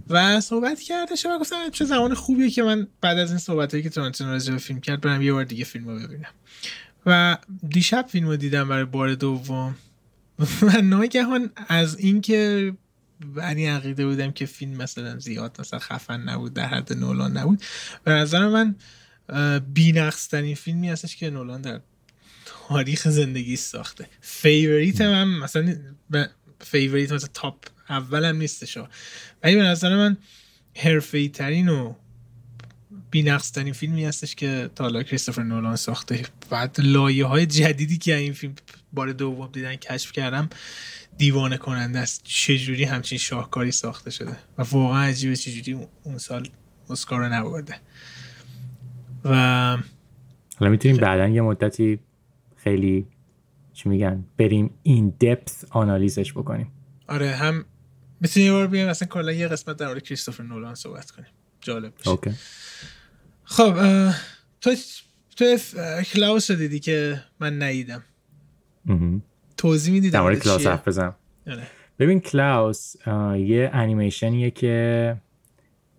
[0.10, 3.84] و صحبت کرده و گفتم چه زمان خوبیه که من بعد از این صحبت هایی
[3.84, 6.32] که تارنتینو راجع به فیلم کرد برم یه بار دیگه فیلم رو ببینم.
[7.06, 7.38] و
[7.70, 9.76] دیشب فیلم رو دیدم برای بار دوم.
[10.62, 12.74] و ناگهان از اینکه
[13.36, 17.62] بنی عقیده بودم که فیلم مثلا زیاد مثلا خفن نبود در حد نولان نبود
[18.04, 18.76] به نظر من
[19.74, 21.82] بینقصترین فیلمی هستش که نولان در
[22.46, 24.08] تاریخ زندگی ساخته.
[24.22, 25.76] favorite من مثلا
[26.60, 28.78] favorite مثلا top اولم نیستش
[29.44, 30.18] ولی به نظر من
[30.76, 31.94] حرفه‌ای ترین و
[33.12, 36.26] بینقص ترین فیلمی هستش که تا حالا کریستوفر نولان ساخته.
[36.50, 38.54] بعد لایه های جدیدی که این فیلم
[38.94, 40.50] بار دوم دیدن کشف کردم
[41.18, 42.22] دیوانه کننده است.
[42.24, 46.50] چجوری همچین شاهکاری ساخته شده؟ و واقعا عجیبه چجوری اون سال
[46.90, 47.76] اسکار رو نبرده.
[49.26, 49.36] و
[50.58, 52.00] حالا می‌تونیم بعدا یه مدتی
[52.64, 53.08] خیلی
[53.74, 56.72] چی میگن بریم این دپث آنالیزش بکنیم.
[57.08, 57.66] آره هم
[58.22, 61.30] می‌تونیم یه بار بیایم اصلا کلا یه قسمت در مورد کریستوفر نولان صحبت کنیم.
[61.62, 62.32] جالب باشه اوکی.
[63.44, 63.74] خب
[64.62, 64.76] تو
[65.36, 65.58] تو
[66.14, 68.04] کلاوس دیدی که من ندیدم.
[69.58, 71.16] توضیح میدی در مورد کلاوس حرف بزنم.
[71.48, 71.68] آره.
[72.00, 72.96] ببین Klaus
[73.38, 75.18] یه انیمیشنیه که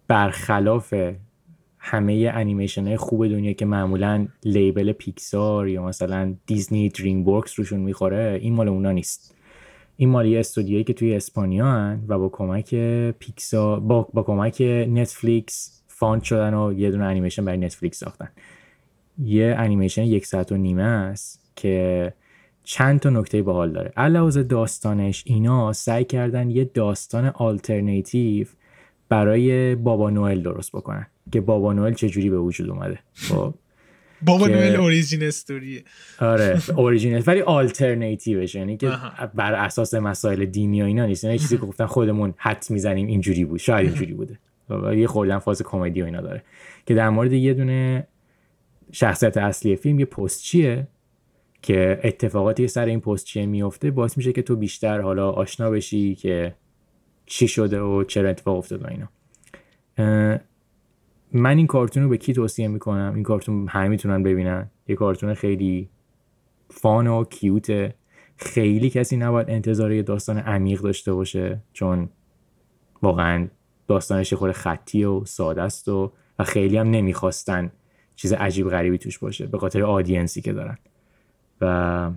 [0.08, 0.94] برخلاف
[1.84, 8.38] همه انیمیشن های خوب دنیا که معمولا label پیکسار یا مثلا دیزنی DreamWorks روشون می‌خوره
[8.42, 9.34] این مال اونا نیست.
[9.96, 12.74] این مال یه استودیویی که توی اسپانیا هن و با کمک
[13.18, 18.28] پیکسا با, با کمک نتفلیکس fund شدن و یه دونه انیمیشن برای نتفلیکس ساختن.
[19.18, 22.12] یه انیمیشن یک ساعت و نیمه است که
[22.64, 23.92] چند تا نکته باحال داره.
[23.96, 28.46] علاوه داستانش اینا سعی کردن یه داستان آلترناتیو
[29.08, 31.06] برای بابا نوئل درست بکنن.
[31.32, 32.98] که بابا نوئل چجوری به وجود اومده.
[33.14, 33.54] خب.
[34.22, 35.84] بابا نوئل اوریجین استوریه
[36.20, 38.92] آره اوریجین ولی آلترناتیوش یعنی که
[39.34, 41.24] بر اساس مسائل دینی و اینا نیست.
[41.24, 44.38] یعنی چیزی که گفتن خودمون حد می‌زنیم اینجوری بود شاید اینجوری بوده.
[44.96, 46.42] یه خوردن فاز کمدی و اینا داره.
[46.86, 48.06] که در مورد یه دونه
[48.92, 50.88] شخصیت اصلی فیلم یه پست چیه؟
[51.62, 56.14] که اتفاقاتی سر این پست چیه میفته باعث میشه که تو بیشتر حالا آشنا بشی
[56.14, 56.54] که
[57.26, 59.08] چی شده و چرا اتفاق افتاده و اینا.
[61.32, 64.70] من این کارتون رو به کی توصیه می‌کنم؟ این کارتون همه می‌تونن ببینن.
[64.88, 65.88] یه کارتون خیلی
[66.70, 67.94] فان و کیوته.
[68.36, 72.08] خیلی کسی نباید انتظار یه داستان عمیق داشته باشه چون
[73.02, 73.48] واقعا
[73.86, 77.72] داستانش خود خطی و ساده است و, و خیلی هم نمی‌خواستن
[78.16, 80.78] چیز عجیب غریبی توش باشه به خاطر آدینسی که دارن.
[81.60, 82.10] و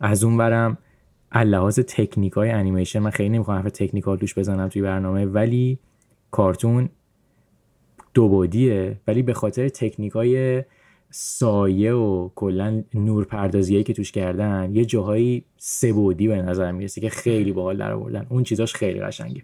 [0.00, 0.78] از اون برم
[1.34, 5.78] لحاظ تکنیک های انیمیشن من خیلی نمی‌خوام حرف تکنیکال توش بزنم توی برنامه ولی
[6.30, 6.88] کارتون
[8.16, 10.64] دو بودیه ولی به خاطر تکنیک های
[11.10, 17.00] سایه و کلا نور پردازیایی که توش کردن یه جاهایی سه بودی به نظر می‌رسه
[17.00, 19.42] که خیلی باحال در آوردن اون چیزاش خیلی قشنگه.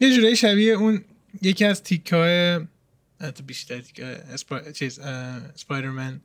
[0.00, 1.00] یه جورایی شبیه اون
[1.42, 2.60] یکی از تیکای
[3.20, 3.82] تو بیشتر
[4.32, 4.60] اسپا...
[4.72, 6.20] چیز اسپایدرمن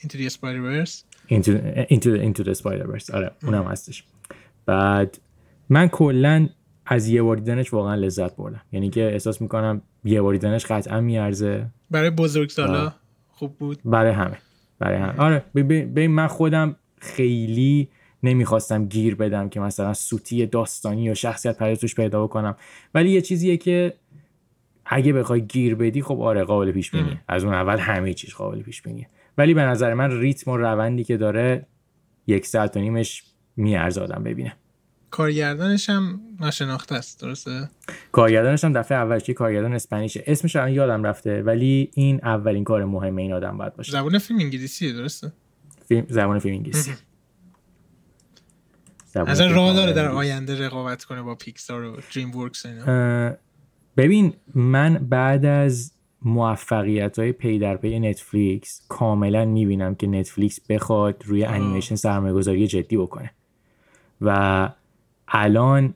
[0.00, 1.50] verse into,
[1.90, 4.04] into, the, into the spider verse آره اونم هستش.
[4.66, 5.18] بعد
[5.68, 6.48] من کلا
[6.90, 8.60] از یه بار دیدنش واقعا لذت بردم.
[8.72, 11.66] یعنی که احساس می‌کنم یه بار دیدنش قطعا میارزه.
[11.90, 12.92] برای بزرگ سالا
[13.30, 14.38] خوب بود؟ برای همه.
[14.78, 15.16] برای همه.
[15.16, 17.88] آره ببین من خودم خیلی
[18.22, 22.56] نمی‌خواستم گیر بدم که مثلا سوتی داستانی یا شخصیت پردازش پیدا بکنم.
[22.94, 23.92] ولی یه چیزیه که
[24.86, 28.62] اگه بخوای گیر بدی خب آره قابل پیش بینی از اون اول همه چیز قابل
[28.62, 29.08] پیش بینیه.
[29.38, 31.66] ولی به نظر من ریتم و روندی که داره
[32.26, 33.22] یک ساعت و نیمش
[33.56, 34.56] میارزه آدم ببینه.
[35.10, 37.70] کارگردانش هم ناشناخته است درسته؟
[38.12, 42.84] کارگردانش هم دفعه اولش که کارگردان اسپانیشه اسمش الان یادم رفته ولی این اولین کار
[42.84, 43.92] مهم این آدم باید باشه.
[43.92, 45.32] زبان فیلم انگلیسیه درسته؟
[45.88, 46.92] فیلم زبان فیلم انگلیسی.
[49.26, 53.36] از راه داره در آینده رقابت کنه با پیکسار و DreamWorks اینا.
[53.96, 55.92] ببین من بعد از
[56.22, 62.66] موفقیت های پی در پی نتفلیکس کاملا می‌بینم که نتفلیکس بخواد روی انیمیشن سرمایه گذاری
[62.66, 63.30] جدی بکنه.
[64.20, 64.70] و
[65.28, 65.94] الان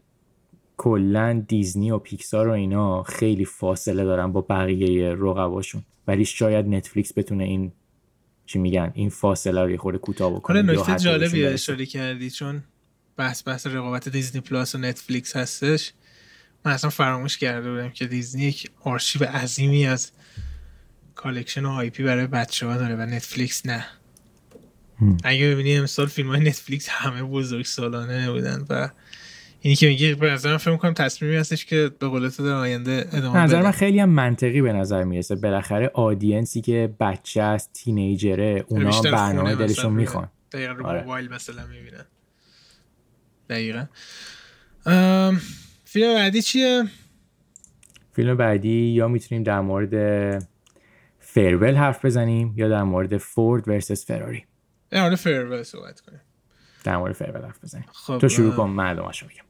[0.76, 5.82] کلا دیزنی و پیکسار و اینا خیلی فاصله دارن با بقیه رقباشون.
[6.06, 7.72] ولی شاید نتفلیکس بتونه این
[8.46, 12.62] چی میگن این فاصله رو خورده کوتاه بکنه نکته جالبی اشاره کردی چون
[13.16, 15.92] بحث بحث رقابت Disney Plus و نتفلیکس هستش.
[16.64, 20.10] من اصلا فراموش کرده بودم که دیزنی یک آرشیو عظیمی از
[21.14, 23.86] collection و IP برای بچه ها داره و نتفلیکس نه.
[25.24, 28.88] اگه ببینی امسال فیلم های نتفلیکس همه بزرگ سالانه بودن و
[29.64, 32.52] اینی که میگه به نظر من فکر کنم تصمیمی هستش که به قول تو در
[32.52, 35.34] آینده ادامه نظر من خیلی هم منطقی به نظر می‌رسه.
[35.34, 40.30] بالاخره آدینسی که بچه است تینیجره اونا برنامه دلشون می‌خوان.
[40.52, 41.00] دقیقا رو آره.
[41.00, 42.04] موبایل مثلا می‌بینن
[43.48, 43.86] دقیقا.
[45.84, 46.84] فیلم بعدی چیه؟
[48.12, 50.48] فیلم بعدی یا می‌تونیم در مورد
[51.18, 54.44] فرول حرف بزنیم یا در مورد فورد ورسس فراری؟
[54.90, 56.20] در مورد فرول صحبت کنیم.
[56.84, 57.86] در مورد فرول حرف بزنیم.
[57.92, 59.44] خب تو شروع کن معلوماشو بگم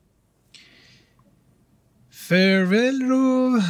[2.29, 3.61] فرول رو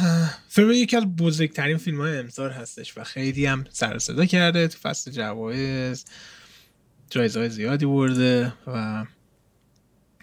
[0.47, 4.77] فرول یکی از بزرگترین فیلم های امسال هستش و خیلی هم سر صدا کرده تو
[4.79, 6.05] فصل جوایز.
[7.09, 9.05] جایزه های زیادی برده و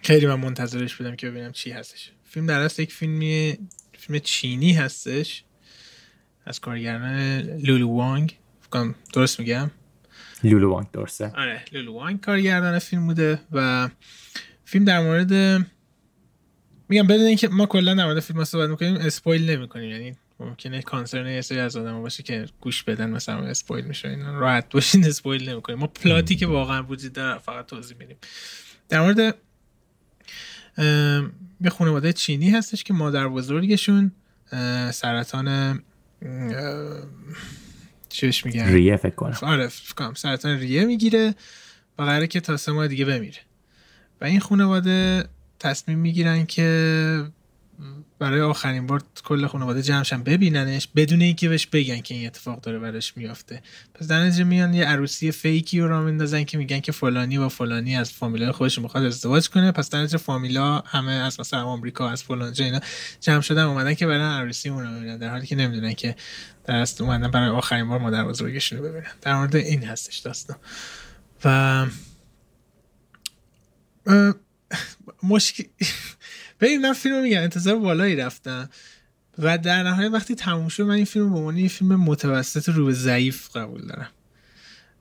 [0.03, 2.13] خیلی من منتظرش بودم که ببینم چی هستش.
[2.25, 3.59] فیلم در اصل یک فیلمی
[3.99, 5.45] فیلم چینی هستش.
[6.47, 8.37] از کارگران لولو وانگ.
[9.15, 9.71] درست میگم؟
[10.45, 11.33] لولو وانگ درسته.
[11.37, 13.89] آره لولو وانگ کارگردان فیلم بوده و
[14.65, 15.67] فیلم در مورد
[16.91, 19.91] میگم بدون اینکه ما کلا در مورد فیلم صحبت می‌کنیم اسپویل نمی‌کنیم.
[19.91, 24.39] یعنی ممکنه کانسرن یه سری از آدم باشه که گوش بدن مثلا اسپویل میشه اینا
[24.39, 25.79] راحت باشین اسپویل نمی‌کنیم.
[25.79, 28.17] ما پلاتی که واقعا وجود داره فقط توضیح میدیم.
[28.89, 29.37] در مورد
[31.61, 34.13] یه خانواده چینی هستش که مادر بزرگشون
[34.93, 35.83] سرطان
[38.09, 39.39] چیش میگن؟ ریه فکر کنم.
[39.43, 40.15] آره فکر کنم.
[40.15, 41.35] سرطان ریه می‌گیره
[41.99, 43.41] و قراره که تا سه ماه دیگه بمیره.
[44.21, 45.25] و این خانواده
[45.61, 47.25] تصمیم می‌گیرن که
[48.19, 52.79] برای آخرین بار کل خانواده جمعشن ببیننش بدون اینکه بهش بگن که این اتفاق داره
[52.79, 53.63] براش میافته.
[53.95, 57.49] پس در نتیجه میان یه عروسی فیکی رو را میندازن که میگن که فلانی با
[57.49, 59.73] فلانی از فامیلای خودش می‌خواد ازدواج کنه.
[59.73, 62.81] پس در نتیجه فامیلا همه از مثلا آمریکا از فلان اینا
[63.21, 66.17] جمع شدن اومدن که برن عروسی اون رو ببینن در حالی که نمی‌دونن که
[66.65, 69.13] در اومدن برای آخرین بار مادر بزرگشون رو ببینن.
[69.23, 70.57] در مورد این هستش داستان.
[71.45, 71.87] و
[75.23, 75.65] مشکل
[76.61, 78.71] ببین من فیلم میگم انتظار بالایی رفتم.
[79.39, 82.87] و در نهایت وقتی تموم شد من این فیلم به عنوان یه فیلم متوسط رو
[82.87, 84.11] به ضعیف قبول دارم.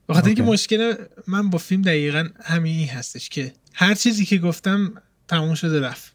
[0.09, 0.95] بخاطر اینکه مشکل
[1.27, 4.93] من با فیلم دقیقا همین هستش که هر چیزی که گفتم
[5.27, 6.13] تموم شده رفت.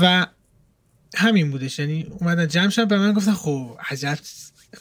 [0.00, 0.26] و
[1.14, 1.78] همین بودش.
[1.78, 4.18] یعنی اومدن جمع به من گفتن خب عجب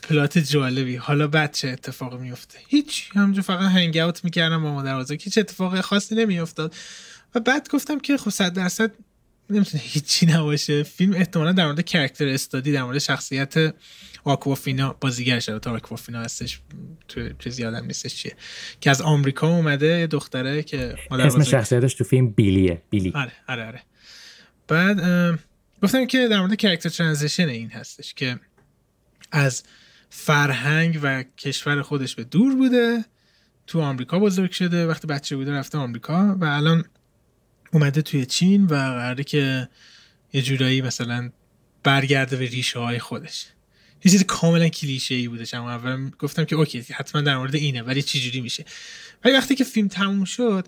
[0.04, 0.95] پلات جالبی.
[0.95, 3.10] حالا بعد چه اتفاقی میفته؟ هیچ.
[3.13, 6.75] همونجا فقط هنگ اوت می‌کردم با مادر که هیچ اتفاق خاصی نمیافتاد.
[7.36, 8.91] و بعد گفتم که خب صد درصد
[9.50, 10.84] نمی‌تونه هیچی نباشه.
[10.84, 13.76] فیلم احتمالا در مورد کرکتر استادی در مورد شخصیت
[14.24, 16.62] آکوافینا بازیگرش تا آکوافینا هستش
[17.08, 18.36] تو چیزی یادم نیستش چیه.
[18.82, 23.12] که از آمریکا اومده دختره که اسم شخصیتش تو فیلم بیلیه بیلی.
[23.15, 23.82] آره آره آره.
[24.67, 25.00] بعد
[25.84, 28.39] گفتم که در مورد character transition این هستش که
[29.32, 29.63] از
[30.10, 33.06] فرهنگ و کشور خودش به دور بوده
[33.67, 36.86] تو آمریکا بزرگ شده وقتی بچه بوده رفته آمریکا و الان
[37.72, 39.70] اومده توی چین و قراره که
[40.34, 41.30] یه جورایی مثلا
[41.84, 43.46] برگرده به ریشه های خودش.
[44.04, 47.82] یه چیز کاملا کلیشه ای بودش اما اول گفتم که OK حتما در مورد اینه
[47.82, 48.66] ولی چی جوری میشه؟
[49.24, 50.68] ولی وقتی که فیلم تموم شد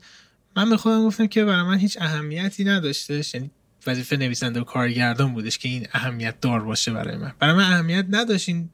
[0.56, 3.52] من به خودم گفتم که برای من هیچ اهمیتی نداشتش یعنی
[3.88, 7.34] وظیفه نویسنده و کارگردان بودش که این اهمیت دار باشه برای من.
[7.40, 8.70] برای من اهمیت نداشت این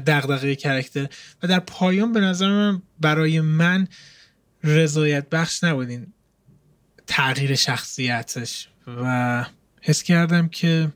[0.00, 1.08] دغدغه کرکتر.
[1.42, 3.88] و در پایان به نظر من برای من
[4.64, 6.06] رضایت بخش نبودین
[7.12, 9.44] تغییر شخصیتش و
[9.80, 10.92] حس کردم که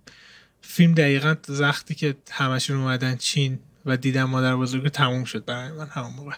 [0.60, 5.86] فیلم دقیقا وقتی که همشون اومدن چین و دیدم مادر بزرگ تموم شد برای من
[5.86, 6.32] همون موقع.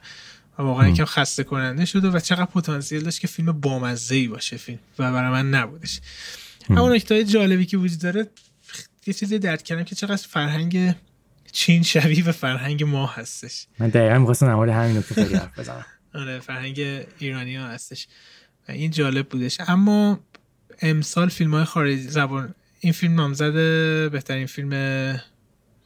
[0.59, 4.57] و واقعا یکم خسته کننده شده و چقدر پتانسیل داشت که فیلم بامزه ای باشه
[4.57, 6.01] فیلم و برای من نبودش.
[6.71, 8.27] اما نکته جالبی که وجود داره
[9.07, 10.95] یه چیزی درد کردم که چقدر فرهنگ
[11.53, 13.67] چین شبیه به فرهنگ ما هستش.
[13.79, 15.87] من دقیقا می‌خواستم در همین نکته حرف بزنم.
[16.15, 18.07] آره فرهنگ ایرانی ها هستش.
[18.69, 19.57] این جالب بودش.
[19.67, 20.21] اما
[20.83, 23.53] امسال فیلم های خارجی زبان این فیلم نامزد
[24.11, 25.21] بهترین فیلم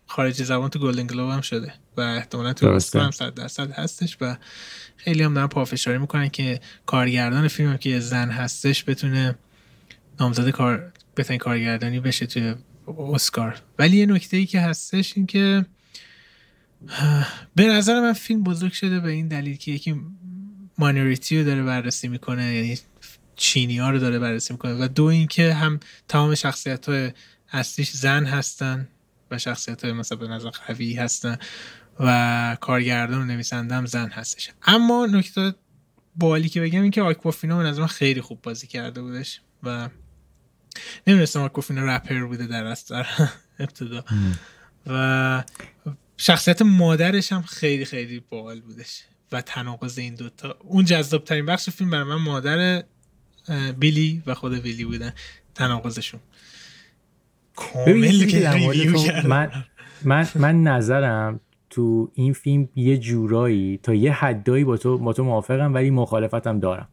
[0.07, 4.37] خارجی زبان تو گلدن گلوب هم شده و احتمالا تو هم صد درصد هستش و
[4.97, 9.35] خیلی هم دارن پافشاری می‌کنن که کارگردان فیلم هم که زن هستش بتونه
[10.21, 12.55] نامزد کار بهترین کارگردانی بشه توی
[13.13, 13.63] اسکار.
[13.79, 15.67] ولی یه نکته ای که هستش این که
[17.55, 19.95] به نظر من فیلم بزرگ شده به این دلیل که یکی
[20.83, 22.79] مانوریتی رو داره بررسی می‌کنه یعنی
[23.37, 27.13] چینی ها رو داره بررسی می‌کنه و دو اینکه هم تمام شخصیت های
[27.53, 28.89] اصلیش زن هستن
[29.31, 31.39] و شخصیت های مثلا به نظر قوی هستن
[32.01, 34.51] و کارگردان و نویسنده هم زن هستش.
[34.63, 35.55] اما نکته
[36.17, 39.89] بالی که بگم این که آکوافینا به نظر خیلی خوب بازی کرده بودش و
[41.07, 43.03] نمی‌دونستم آکوافینا رپر بوده در اصل
[43.59, 44.05] ابتدا.
[44.87, 45.45] و
[46.17, 49.03] شخصیت مادرش هم خیلی خیلی باحال بودش.
[49.33, 52.85] و تناقض این دوتا اون جذاب ترین بخش فیلم برای من مادر
[53.79, 55.13] بیلی و خود بیلی بودن.
[55.55, 56.21] تناقضشون.
[57.57, 59.65] کامل من
[60.05, 61.41] من من نظرم
[61.71, 66.61] تو این فیلم یه جورایی تا یه حدایی با تو با تو موافقم ولی مخالفتم
[66.61, 66.89] دارم.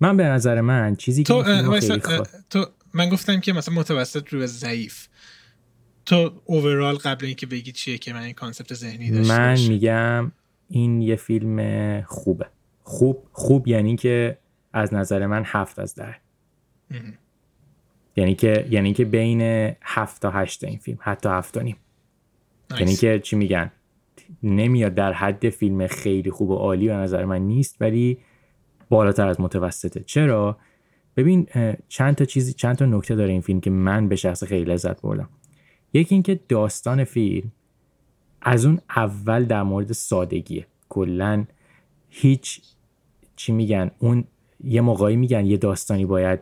[0.00, 5.08] من به نظر من چیزی که تو, تو من گفتم که مثلا متوسط رو ضعیف.
[6.06, 10.32] تو اوورال قبل اینکه بگی چیه که من این کانسپت ذهنی داشته من میگم
[10.68, 12.46] این یه فیلم خوبه.
[12.82, 14.38] خوب خوب یعنی که
[14.72, 16.16] از نظر من هفت از ده.
[18.16, 19.40] یعنی که یعنی که بین
[19.82, 21.76] هفت تا هشت این فیلم حتی هفت نیم.
[22.78, 23.72] یعنی که چی میگن؟
[24.42, 28.18] نمیاد در حد فیلم خیلی خوب و عالی به نظر من نیست ولی
[28.88, 30.00] بالاتر از متوسطه.
[30.00, 30.58] چرا؟
[31.16, 31.46] ببین
[31.88, 35.02] چند تا چیزی چند تا نکته داره این فیلم که من به شخص خیلی لذت
[35.02, 35.28] بردم.
[35.92, 37.52] یکی اینکه داستان فیلم
[38.44, 40.66] از اون اول در مورد سادگیه.
[40.88, 41.44] کلا
[42.08, 42.60] هیچ
[43.36, 44.24] چی میگن اون
[44.64, 46.40] یه موقعی میگن یه داستانی باید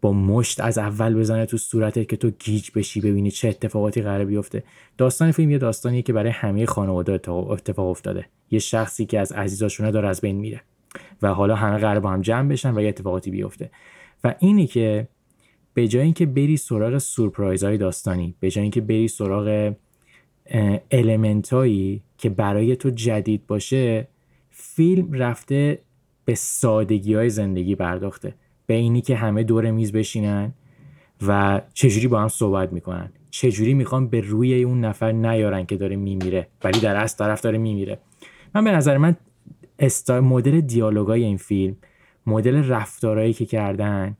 [0.00, 4.24] با مشت از اول بزنه تو صورتت که تو گیج بشی ببینی چه اتفاقاتی قرار
[4.24, 4.64] بیفته.
[4.98, 8.26] داستان فیلم یه داستانیه که برای همه خانواده اتفاق افتاده.
[8.50, 10.60] یه شخصی که از عزیزاشونه داره از بین میره
[11.22, 13.70] و حالا همه قرار با هم جمع بشن و یه اتفاقاتی بیفته.
[14.24, 15.08] و اینی که
[15.74, 19.74] به جای اینکه بری سراغ سورپرایز های داستانی به جای اینکه بری سراغ
[20.90, 24.08] المنتایی که برای تو جدید باشه
[24.50, 25.78] فیلم رفته
[26.24, 28.34] به سادگی های زندگی پرداخته.
[28.66, 30.52] به اینی که همه دور میز بشینن
[31.26, 33.12] و چجوری با هم صحبت می‌کنن.
[33.30, 37.58] چجوری می‌خوان به روی اون نفر نیارن که داره میمیره ولی در اصل طرف داره
[37.58, 37.98] میمیره.
[38.54, 39.16] من به نظر من
[40.08, 41.76] مدل دیالوگای این فیلم
[42.26, 44.16] مدل رفتارهایی که کردن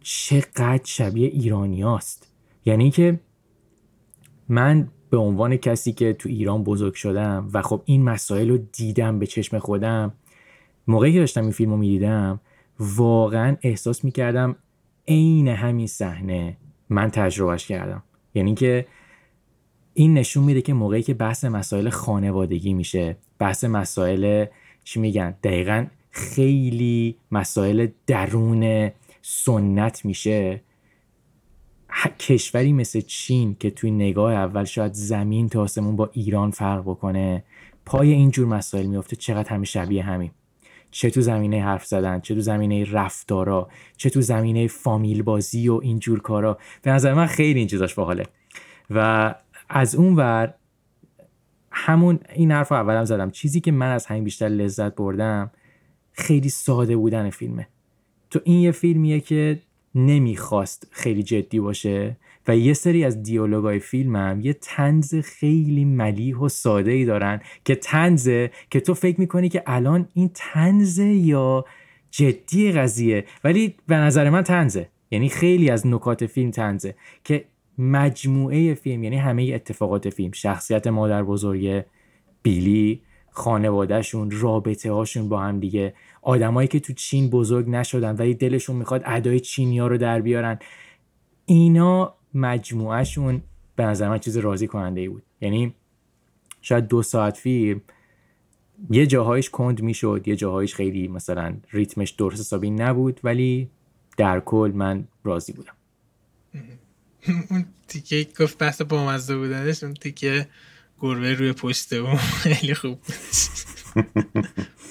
[0.00, 2.32] چقدر شبیه ایرانیاست
[2.64, 3.20] یعنی که
[4.48, 9.18] من به عنوان کسی که تو ایران بزرگ شدم و خب این مسائل رو دیدم
[9.18, 10.12] به چشم خودم
[10.86, 12.40] موقعی که داشتم این فیلم رو می‌دیدم
[12.80, 14.56] واقعا احساس می‌کردم
[15.08, 16.56] عین همین صحنه
[16.88, 18.02] من تجربهش کردم.
[18.34, 18.86] یعنی که
[19.92, 24.46] این نشون میده که موقعی که بحث مسائل خانوادگی میشه بحث مسائل
[24.84, 28.90] چی میگن دقیقا خیلی مسائل درون
[29.22, 30.60] سنت میشه.
[32.18, 37.44] کشوری مثل چین که توی نگاه اول شاید زمین تا آسمون با ایران فرق بکنه
[37.86, 40.30] پای اینجور مسائل میفته چقدر همه شبیه همین
[40.94, 45.80] چه تو زمینه حرف زدن چه تو زمینه رفتارا چه تو زمینه فامیل بازی و
[45.82, 46.58] اینجور کارا.
[46.82, 48.26] به نظر من خیلی این چیزاش باحاله.
[48.90, 49.34] و
[49.68, 50.54] از اون ور
[51.70, 53.30] همون این حرف رو اولم زدم.
[53.30, 55.50] چیزی که من از همین بیشتر لذت بردم
[56.12, 57.68] خیلی ساده بودن فیلمه.
[58.30, 59.60] تو این یه فیلمیه که
[59.94, 62.16] نمی‌خواست خیلی جدی باشه
[62.48, 67.74] و یه سری از دیالوگای فیلمم یه تنز خیلی ملیح و ساده ای دارن که
[67.74, 71.64] تنزه که تو فکر می‌کنی که الان این تنزه یا
[72.10, 77.44] جدی قضیه ولی به نظر من تنزه یعنی خیلی از نکات فیلم تنزه که
[77.78, 81.84] مجموعه فیلم یعنی همه اتفاقات فیلم شخصیت مادر بزرگ
[82.42, 85.94] بیلی خانوادهشون رابطه هاشون با هم دیگه.
[86.24, 90.58] آدمایی که تو چین بزرگ نشدن ولی دلشون می‌خواد ادای چینیا رو در بیارن.
[91.46, 93.42] اینا مجموعهشون
[93.76, 95.22] به نظر من چیز راضی کننده ای بود.
[95.40, 95.74] یعنی
[96.60, 97.80] شاید دو ساعت فیلم
[98.90, 103.70] یه جاهایش کند می‌شد یه جاهایش خیلی مثلا ریتمش درست حسابی نبود ولی
[104.16, 105.74] در کل من راضی بودم.
[107.50, 110.48] اون تیکه گفت بحث بامزه بودنش اون تیکه
[111.00, 112.16] گربه روی پشت اون.
[112.42, 113.14] خیلی خوب بود.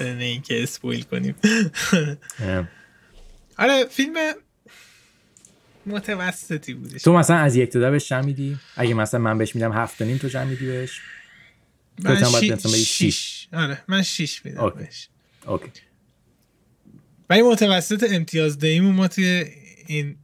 [0.01, 1.35] نه اینکه spoil کنیم.
[3.57, 4.33] آره فیلم
[5.85, 7.01] متوسطی بودش.
[7.03, 10.05] تو مثلا از یک تا ده بهش میدی؟ اگه مثلا من بهش میدم هفت و
[10.05, 11.01] نیم تو چند میدی بهش؟
[11.99, 12.85] من شی...
[12.85, 13.47] شیش.
[13.53, 14.79] آره من شیش میدم okay.
[14.79, 15.09] بهش.
[15.45, 15.71] اوکی.
[17.29, 19.45] ولی متوسط امتیاز دهیمون ما توی
[19.87, 20.17] این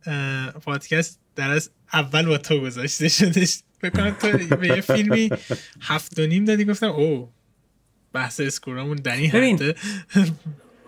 [0.62, 5.30] پادکست در از اول با تو گذاشته شدش بکنم تو به یه فیلمی
[5.82, 7.34] هفت و نیم دادی گفتم او
[8.14, 9.74] بحث اسکورامون دنی ببین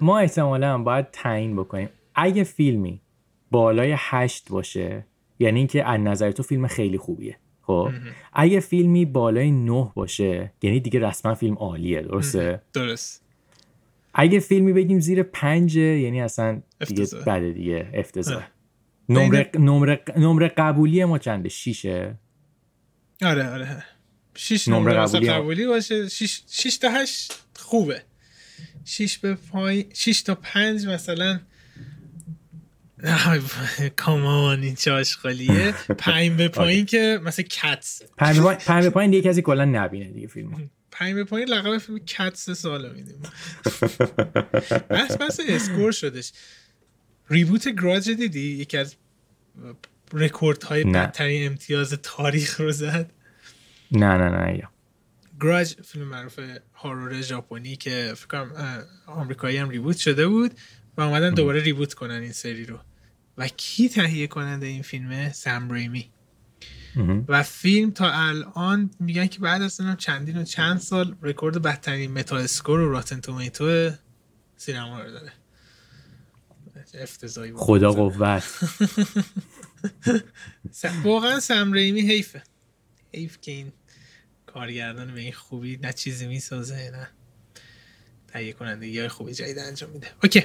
[0.01, 1.89] ما احتمالا باید تعیین بکنیم.
[2.15, 3.01] اگه فیلمی
[3.51, 5.05] بالای هشت باشه
[5.39, 7.89] یعنی اینکه از نظر تو فیلم خیلی خوبیه خب؟
[8.34, 13.26] اگه فیلمی بالای نه باشه یعنی دیگه رسما فیلم عالیه درسته؟ درست.
[14.13, 18.47] اگه فیلمی بگیم زیر پنج یعنی اصلا دیگه بده دیگه افتضاح.
[19.09, 22.15] نمره, نمره, نمره قبولی ما چنده؟ شیشه؟
[23.22, 23.84] آره آره.
[24.36, 26.09] شیش نمره قبولی, قبولی باشه.
[26.09, 28.03] شیش, شیش تا هشت خوبه.
[28.86, 31.39] شیش به پای شیش تا پنج مثلا
[33.95, 35.73] کامان این چه آشغالیه.
[35.97, 38.01] پنج به پایین که مثل کتس.
[38.17, 42.49] پنج به پایین دیگه کسی کلا نبینه دیگه فیلم پنج به پایین لقب فیلم Cats
[42.49, 43.21] سال میدیم.
[44.89, 46.32] بس بس score شدش.
[47.30, 48.95] reboot Grudge دیدی؟ یکی از
[50.13, 53.11] رکورد های بدترین امتیاز تاریخ رو زد.
[53.91, 54.69] نه نه نه یا
[55.41, 56.39] Grudge فیلم معروف
[56.74, 60.51] horror ژاپنی که فکر کنم آمریکایی هم reboot شده بود
[60.97, 62.79] و اومدن دوباره reboot کنن این سری رو.
[63.37, 66.11] و کی تهیه کننده این فیلمه؟ سم ریمی.
[67.27, 72.80] و فیلم تا الان میگن که بعد از چندین و چند سال رکورد بدترین Metascore
[72.79, 73.91] و Rotten Tomato
[74.57, 75.31] سینما رو داره.
[76.93, 78.43] افتضاحی خدا قوت.
[81.03, 82.43] واقعا سم ریمی حیفه.
[83.13, 83.71] حیف که این
[84.54, 87.10] کارگردان به این خوبی نه چیزی می‌سازه نه
[88.28, 90.08] تهیه کننده یا خوبی جدید انجام میده.
[90.24, 90.43] okay.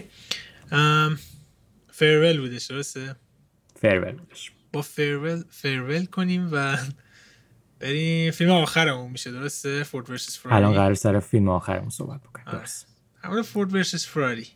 [1.91, 3.17] فرول بودش درسته؟
[3.81, 4.53] فرول بودش.
[4.73, 6.79] با فرول فرول کنیم و
[7.79, 12.59] بریم فیلم آخرمون میشه درسته؟ فورد ورسس فراری الان قرار سر فیلم آخرمون صحبت بکنیم.
[12.59, 12.87] درست.
[13.23, 14.49] همون فورد ورسس فراری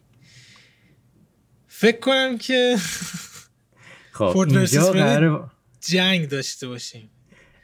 [1.67, 2.77] فکر کنم که
[4.13, 7.11] خب فورد اینجا قرار جنگ داشته باشیم.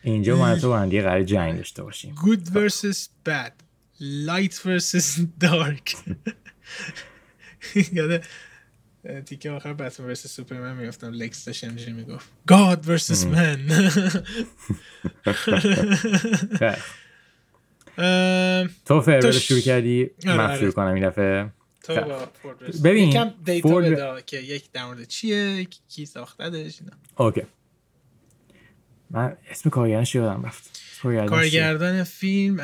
[0.07, 2.15] اینجا ما تو با قرار جنگ داشته باشیم.
[2.15, 3.53] Good versus bad.
[4.01, 5.97] Light versus dark.
[7.93, 8.23] یاده
[9.27, 12.29] تیکه آخر بتمن versus سوپرمن میفتم لکس داشت اینجوری می‌گفت.
[12.53, 13.73] God versus man.
[18.87, 21.51] تو فرول شروع کردی؟ من آره، شروع کنم این دفعه.
[22.85, 26.79] ببین یکم data بده که یک در مورد چیه کی ساختدش
[27.17, 27.43] okay.
[29.11, 30.81] من اسم کارگردانش یادم رفت.
[31.03, 32.61] کارگردان فیلم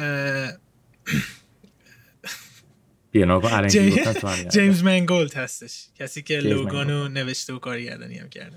[4.51, 5.89] جیمز منگولد هستش.
[5.99, 8.57] کسی که لوگانو نوشته و کارگردانی هم کرده.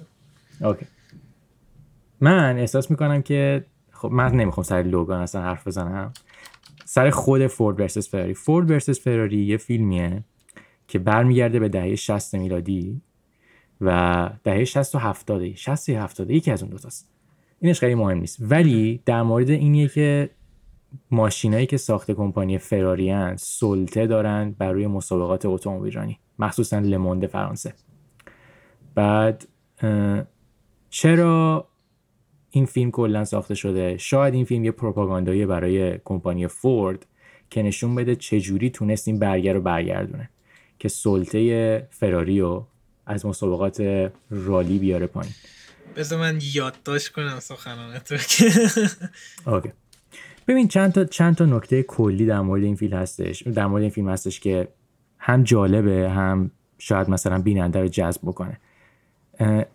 [0.62, 0.86] okay.
[2.22, 6.14] من احساس می‌کنم که خب من نمی‌خوام سر لوگان اصلا حرف بزنم.
[6.86, 8.34] سر خود فورد versus فراری.
[8.34, 10.24] فورد versus فراری یه فیلمیه
[10.88, 13.02] که برمیگرده به دهه 60 میلادی
[13.82, 17.15] و دهه 60 و 70 60 یا 70 یکی از اون دوتاست
[17.60, 18.38] اینش خیلی مهم نیست.
[18.42, 20.30] ولی در مورد اینیه که
[21.12, 27.74] ماشینایی که ساخت کمپانی فراری سلطه دارن بر روی مسابقات اتومبیل مخصوصا لموند فرانسه.
[28.96, 29.48] بعد
[30.90, 31.68] چرا
[32.50, 37.06] این فیلم کلا ساخته شده؟ شاید این فیلم یه پروپاگاندایی برای کمپانی فورد
[37.50, 40.30] که نشون بده چجوری تونست این برگر رو برگردونه.
[40.80, 42.68] که سلطه فراری رو
[43.06, 45.34] از مسابقات رالی بیاره پایین.
[45.96, 48.02] بذار من یادداشت کنم سخنانه
[49.48, 49.72] اوکی.
[50.48, 53.44] ببین چند تا چند تا نکته کلی در مورد این فیلم هستش.
[53.44, 54.68] در مورد این فیلم هستش که
[55.20, 58.60] هم جالبه هم شاید مثلا بیننده رو جذب بکنه.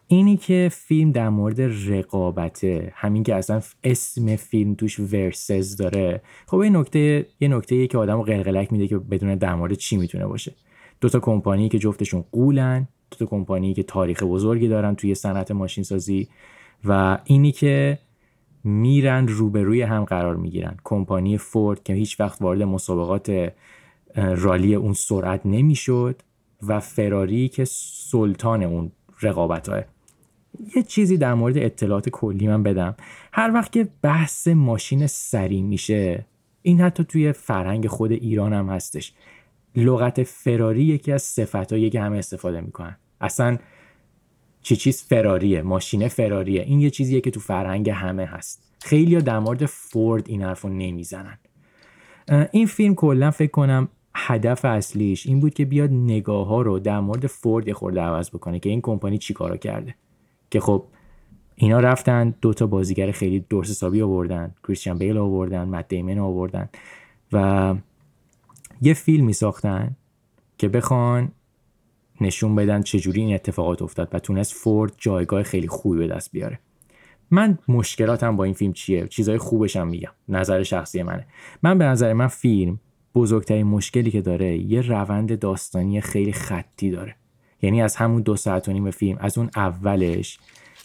[0.06, 6.22] اینی که فیلم در مورد رقابته همین که اصلا اسم فیلم توش ورسز داره.
[6.46, 9.96] خب این نکته یه نکته که آدم رو قلقلک میده که بدون در مورد چی
[9.96, 10.54] می‌تونه باشه.
[11.00, 12.88] دو تا کمپانی که جفتشون قولن
[13.18, 16.28] دو کمپانی که تاریخ بزرگی دارن توی صنعت ماشین سازی
[16.84, 17.98] و اینی که
[18.64, 20.76] میرن روبروی هم قرار می‌گیرن.
[20.84, 23.52] کمپانی فورد که هیچ وقت وارد مسابقات
[24.16, 26.22] رالی اون سرعت نمی‌شد
[26.62, 28.92] و فراری که سلطان اون
[29.22, 29.82] رقابت های.
[30.76, 32.94] یه چیزی در مورد اطلاعات کلی من بدم.
[33.32, 36.26] هر وقت که بحث ماشین سری میشه
[36.62, 39.12] این حتی توی فرهنگ خود ایران هم هستش.
[39.76, 42.96] لغت فراری یکی از صفت که همه استفاده می‌کنن.
[43.20, 43.58] اصلا
[44.62, 48.62] چی چیز فراریه ماشین فراریه این یه چیزیه که تو فرهنگ همه هست.
[48.80, 51.38] خیلی در مورد فورد این حرف نمی‌زنن.
[52.52, 57.00] این فیلم کلا فکر کنم هدف اصلیش این بود که بیاد نگاه ها رو در
[57.00, 59.94] مورد فورد یه خورده عوض بکنه که این کمپانی چی کارا کرده.
[60.50, 60.84] که خب
[61.54, 66.68] اینا رفتن دو تا بازیگر خیلی درس حسابی آوردن کریستیان بیل آوردن مت دیمن آوردن
[67.32, 67.74] و
[68.82, 69.96] یه فیلمی ساختن
[70.58, 71.32] که بخوان
[72.20, 76.58] نشون بدن چجوری این اتفاقات افتاد و تونست فورد جایگاه خیلی خوبی به دست بیاره.
[77.30, 80.12] من مشکلاتم با این فیلم چیه؟ چیزای خوبش هم میگم.
[80.28, 81.26] نظر شخصی منه.
[81.62, 82.80] من به نظر من فیلم
[83.14, 87.16] بزرگترین مشکلی که داره یه روند داستانی خیلی خطی داره.
[87.62, 90.38] یعنی از همون دو ساعت و نیم فیلم از اون اولش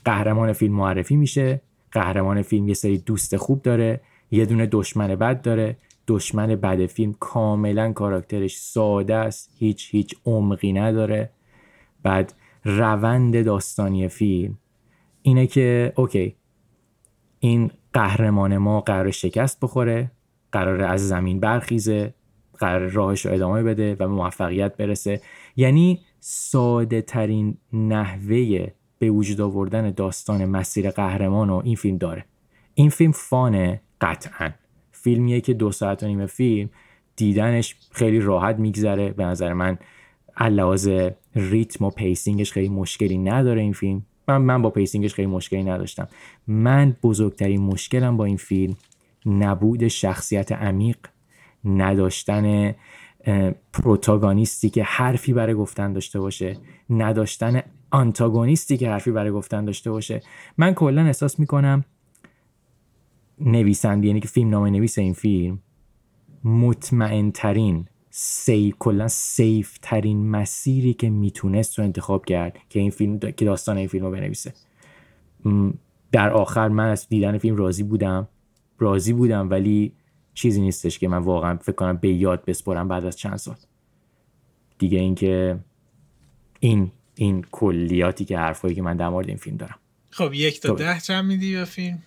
[0.06, 1.62] قهرمان فیلم معرفی میشه
[1.92, 5.78] قهرمان فیلم یه سری دوست خوب داره یه دونه دشمن بد داره.
[6.08, 9.50] دشمن بد فیلم کاملا کاراکترش ساده است.
[9.58, 11.30] هیچ هیچ عمقی نداره.
[12.04, 12.34] بعد
[12.66, 14.58] روند داستانی فیلم
[15.22, 16.36] اینه که اوکی
[17.40, 20.12] این قهرمان ما قرار شکست بخوره
[20.52, 22.14] قرار از زمین برخیزه
[22.58, 25.22] قرار راهش رو ادامه بده و موفقیت برسه.
[25.56, 28.68] یعنی ساده ترین نحوه
[29.00, 32.26] به وجود آوردن داستان مسیر قهرمان رو این فیلم داره.
[32.74, 34.52] این فیلم fun ه قطعا.
[35.06, 36.70] فیلمیه که دو ساعت و نیم فیلم
[37.16, 39.10] دیدنش خیلی راحت میگذره.
[39.10, 39.78] به نظر من
[40.42, 40.90] لحاظ
[41.36, 44.06] ریتم و pacing ش خیلی مشکلی نداره این فیلم.
[44.28, 46.08] من من با pacing ش خیلی مشکلی نداشتم.
[46.48, 48.76] من بزرگترین مشکلم با این فیلم
[49.26, 50.98] نبود شخصیت عمیق
[51.66, 52.76] نداشتن
[53.74, 56.58] protagonist ی که حرفی برای گفتن داشته باشه
[56.90, 60.22] نداشتن آنتاگونیستی که حرفی برای گفتن داشته باشه.
[60.58, 61.84] من کلا احساس می‌کنم
[63.40, 65.60] نویسنده یعنی که فیلم نامه نویس این فیلم
[66.44, 73.20] مطمئن ترین سی کلا سیف ترین مسیری که می‌تونست رو انتخاب کرد که این فیلم
[73.20, 74.54] که داستان این فیلم رو بنویسه
[76.12, 78.28] در آخر من از دیدن فیلم راضی بودم.
[78.80, 79.94] راضی بودم ولی
[80.34, 83.56] چیزی نیستش که من واقعا فکر کنم به یاد بسپرم بعد از چند سال.
[84.78, 85.60] دیگه اینکه
[86.60, 89.80] این این کلیاتی که حرفایی که من در مورد این فیلم دارم.
[90.10, 92.02] خب یک تا ده چند میدی به فیلم؟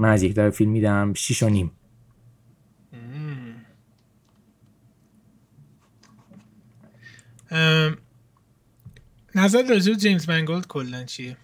[0.00, 1.70] من از یک تا فیلم میدم شیش و نیم.
[9.34, 11.36] نظر راجع جیمز منگولد کلا چیه؟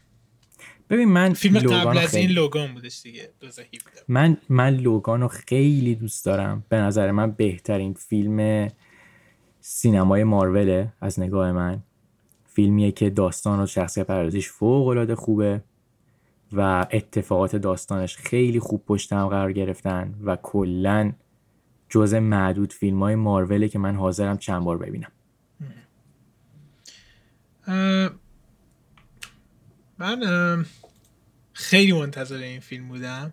[0.91, 3.31] ببین من فیلم قبل از این لوگان بودش دیگه
[4.09, 6.65] من من لوگان رو خیلی دوست دارم.
[6.69, 8.69] به نظر من بهترین فیلم
[9.61, 11.83] سینمای ماروله از نگاه من.
[12.47, 15.63] فیلمیه که داستان و شخصیت پردازیش فوق العاده خوبه.
[16.57, 21.13] و اتفاقات داستانش خیلی خوب پشت هم قرار گرفتن و کلا
[21.89, 25.13] جز معدود فیلم های ماروله که من حاضرم چند بار ببینم.
[29.99, 30.65] من
[31.53, 33.33] خیلی منتظر این فیلم بودم.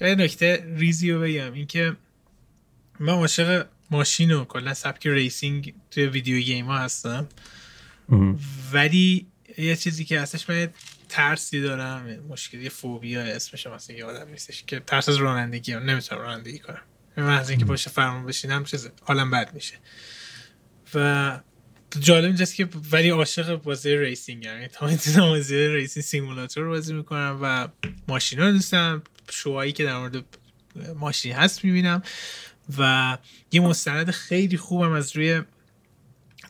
[0.00, 1.96] یه نکته ریزی رو بگم اینکه
[3.00, 7.28] من عاشق ماشین و کلا سبک racing توی video game ها هستم
[8.72, 9.26] ولی
[9.58, 10.68] یه چیزی که هستش من
[11.10, 15.82] ترسی دارم مشکلی فوبیا اسمش مثلا یادم نیستش که ترس از رانندگی هم.
[15.82, 16.82] نمی‌تونم رانندگی کنم.
[17.16, 19.74] من از اینکه پشت فرمان بشینم چیز حالم بد میشه.
[20.94, 21.40] و
[22.00, 26.94] جالب اینجاست که ولی عاشق بازی racing یعنی تا می‌تونم بازی racing simulator رو بازی
[26.94, 27.68] می‌کنم و
[28.08, 30.24] ماشین رو دوستم شوهایی که در مورد
[30.96, 32.02] ماشین هست می‌بینم.
[32.78, 33.18] و
[33.52, 35.42] یه مستند خیلی خوبم از روی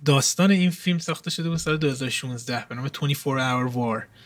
[0.05, 4.20] داستان این فیلم ساخته شده بود سال 2016 به نام 24 Hour War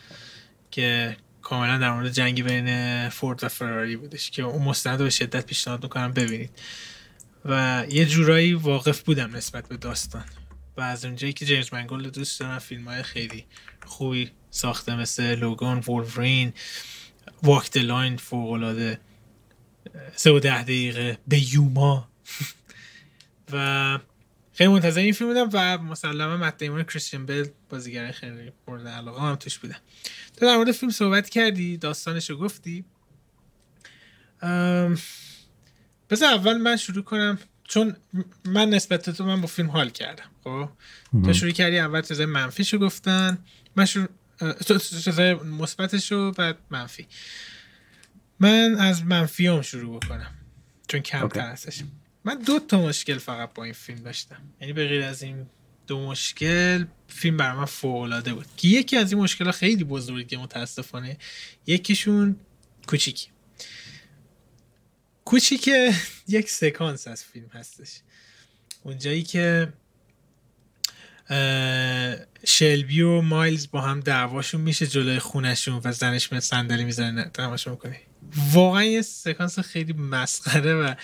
[0.74, 5.10] که کاملا در مورد جنگ بین فورد و فراری بودش که اون مستند رو به
[5.10, 6.50] شدت پیشنهاد می‌کنم ببینید.
[7.44, 10.24] و یه جورایی واقف بودم نسبت به داستان.
[10.76, 13.44] و از اونجایی که جیمز منگول دوست دارم فیلم های خیلی
[13.86, 16.52] خوبی ساخته مثل لوگان وولفرین
[17.42, 18.96] واک لاین فوق
[20.16, 22.08] سه و ده دقیقه به یوما.
[23.52, 23.98] و
[24.54, 29.22] خیلی منتظر این فیلم بودم و مسلما مت دیمون کریستیان بیل بازیگر خیلی مورد علاقه
[29.22, 29.76] هم توش بودم.
[30.36, 32.84] تو در مورد فیلم صحبت کردی داستانش رو گفتی
[36.10, 37.38] بذار اول من شروع کنم.
[37.64, 37.96] چون
[38.44, 40.68] من نسبت تو من با فیلم حال کردم خب؟
[41.24, 43.38] تو شروع کردی اول چیزای منفیشو گفتن.
[43.76, 44.08] من شروع
[44.78, 47.06] چیزای مثبتش رو بعد منفی.
[48.40, 50.34] من از منفی هم شروع بکنم
[50.88, 51.82] چون کمتر هستش.
[52.24, 54.42] من دو تا مشکل فقط با این فیلم داشتم.
[54.60, 55.46] یعنی به غیر از این
[55.86, 58.46] دو مشکل فیلم برای من فوق العاده بود.
[58.56, 61.18] که یکی از این مشکل خیلی بزرگه متاسفانه.
[61.66, 62.36] یکیشون
[62.86, 63.28] کوچیکی.
[65.24, 65.70] کوچیک
[66.28, 68.00] یک سکانس از فیلم هستش.
[68.82, 69.72] اونجایی که
[72.44, 77.24] شلبی و مایلز با هم دعواشون میشه جلوی خونشون و زنش میاد صندلی می‌زنه.
[77.24, 78.00] تماشا می‌کنه
[78.52, 80.94] واقعا یه سکانس خیلی مسخره و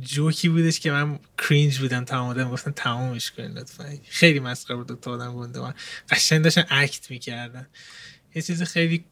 [0.00, 3.98] جوکی بودش که من کرینج بودم تمام آدم گفتن تمامش کنین لطفا.
[4.08, 5.74] خیلی مسخره بود تا آدم گنده من
[6.10, 7.66] قشنگ داشتن اکت می‌کردن.
[8.34, 9.04] یه چیز خیلی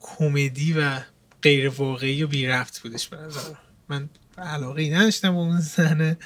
[0.00, 1.00] کمدی و
[1.42, 3.18] غیر واقعی و بی رفت بودش به
[3.88, 4.10] من.
[4.38, 6.18] علاقه نداشتم با اون زنه.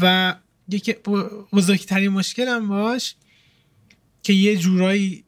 [0.00, 0.34] و
[0.68, 0.92] یکی
[1.52, 3.14] بزرگترین مشکلم باش
[4.22, 5.24] که یه جورایی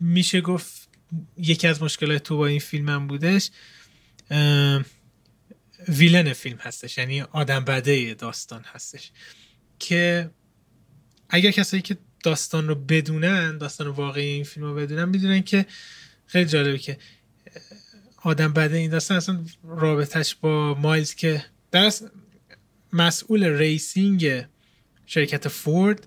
[0.00, 0.88] میشه گفت
[1.36, 3.50] یکی از مشکلات تو با این فیلمم بودش
[5.88, 9.12] ویلن فیلم هستش یعنی آدم بده داستان هستش.
[9.78, 10.30] که
[11.28, 15.66] اگر کسایی که داستان رو بدونن داستان واقعی این فیلم رو بدونن می‌دونن که
[16.26, 16.98] خیلی جالبه که
[18.22, 21.92] آدم بده این داستان اصلا رابطش با مایلز که در
[22.92, 24.44] مسئول racing
[25.06, 26.06] شرکت فورد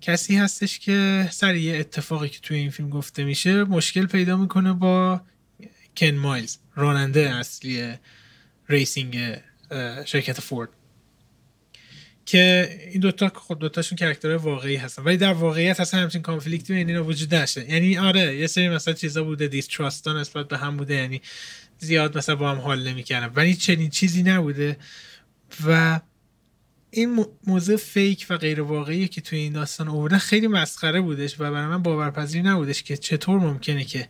[0.00, 4.72] کسی هستش که سر یه اتفاقی که توی این فیلم گفته میشه مشکل پیدا می‌کنه
[4.72, 5.20] با
[5.96, 7.94] کن مایلز راننده اصلی
[8.68, 9.36] racing
[10.04, 10.68] شرکت فورد
[12.26, 15.02] که این دوتا خود دوتاشون character واقعی هستن.
[15.02, 18.68] ولی در واقعیت اصلا همچین conflict ی بین اینا وجود داشته یعنی آره یه سری
[18.68, 21.20] مثلا چیزا بوده distrust ان نسبت به هم بوده یعنی
[21.78, 23.32] زیاد مثلا با هم حال نمی‌کردن.
[23.34, 24.76] ولی چنین چیزی نبوده.
[25.66, 26.00] و
[26.90, 31.50] این موضوع fake و غیر واقعی که توی این داستان آوردن خیلی مسخره بودش و
[31.50, 34.08] برای من باورپذیر نبودش که چطور ممکنه که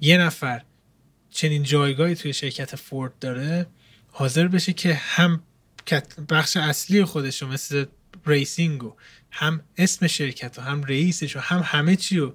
[0.00, 0.62] یه نفر
[1.36, 3.66] چنین جایگاهی توی شرکت فورد داره
[4.10, 5.42] حاضر بشه که هم
[6.28, 7.84] بخش اصلی خودش رو مثل
[8.26, 8.94] racing و
[9.30, 12.34] هم اسم شرکت و هم رئیسش و هم همه چی رو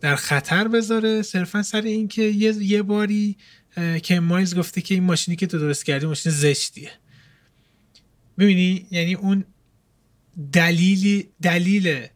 [0.00, 1.22] در خطر بذاره.
[1.22, 3.36] صرفا سر اینکه یه یه باری
[4.02, 6.90] که مایز گفته که این ماشینی که تو درست کردی ماشین زشتیه.
[8.38, 9.44] ببینی یعنی اون
[10.52, 12.06] دلیلی دلیل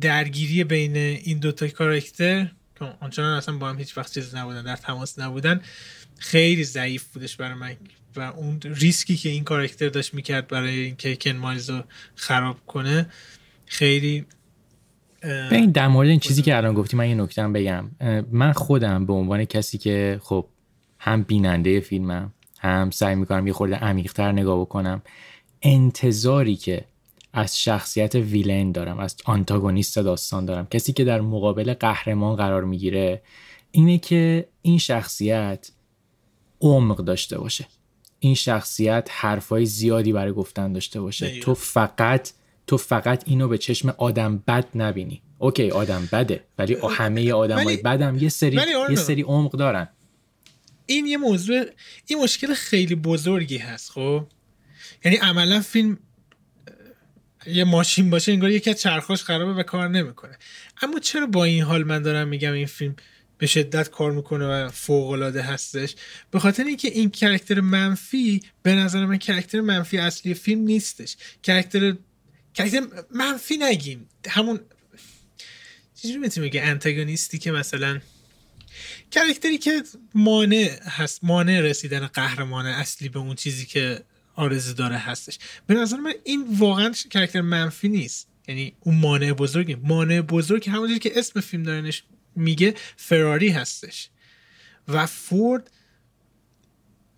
[0.00, 4.76] درگیری بین این دوتا کاراکتر که آنچنان اصلا با هم هیچ وقت چیز نبودن در
[4.76, 5.60] تماس نبودن.
[6.18, 7.76] خیلی ضعیف بودش برای من.
[8.16, 11.82] و اون ریسکی که این کاراکتر داشت می‌کرد برای اینکه کن مایلز رو
[12.14, 13.06] خراب کنه
[13.66, 14.26] خیلی
[15.50, 17.90] این در مورد این چیزی که الان گفتی من یه نکته بگم.
[18.30, 20.46] من خودم به عنوان کسی که خب
[20.98, 25.02] هم بیننده فیلمم هم سعی می‌کنم یه خورده عمیقتر نگاه بکنم
[25.62, 26.84] انتظاری که
[27.32, 30.66] از شخصیت ویلن دارم از آنتاگونیست داستان دارم.
[30.66, 33.22] کسی که در مقابل قهرمان قرار می‌گیره
[33.70, 35.70] اینه که این شخصیت
[36.60, 37.66] عمق داشته باشه.
[38.18, 41.40] این شخصیت حرفای زیادی برای گفتن داشته باشه.
[41.40, 42.30] تو فقط
[42.66, 45.22] تو فقط اینو به چشم آدم بد نبینی.
[45.38, 48.60] اوکی آدم بده ولی همه آدمای بدم یه سری
[48.90, 49.88] یه سری عمق دارن.
[50.86, 51.64] این یه موضوع
[52.06, 54.24] این مشکل خیلی بزرگی هست خب؟
[55.04, 55.98] یعنی عملا فیلم
[57.46, 60.38] یه ماشین باشه انگار یکی از چرخاش خرابه و کار نمی‌کنه.
[60.82, 62.96] اما چرا با این حال من دارم میگم این فیلم
[63.38, 65.94] به شدت کار می‌کنه و فوق العاده هستش؟
[66.30, 71.16] به خاطر اینکه این character منفی به نظر من character منفی اصلی فیلم نیستش.
[71.42, 71.96] character
[72.54, 74.08] character منفی نگیم.
[74.28, 74.60] همون
[75.94, 78.00] چجوری می‌تونیم بگه انتگونیستی که مثلا
[79.10, 79.82] character ی که
[80.14, 84.04] مانع هست مانع رسیدن قهرمان اصلی به اون چیزی که
[84.38, 85.38] آرزو داره هستش.
[85.66, 88.28] به نظر من این واقعا character منفی نیست.
[88.48, 89.74] یعنی اون مانع بزرگی.
[89.74, 92.02] مانع بزرگ همونجوری که اسم فیلم دارنش
[92.36, 94.08] میگه فراری هستش.
[94.88, 95.70] و فورد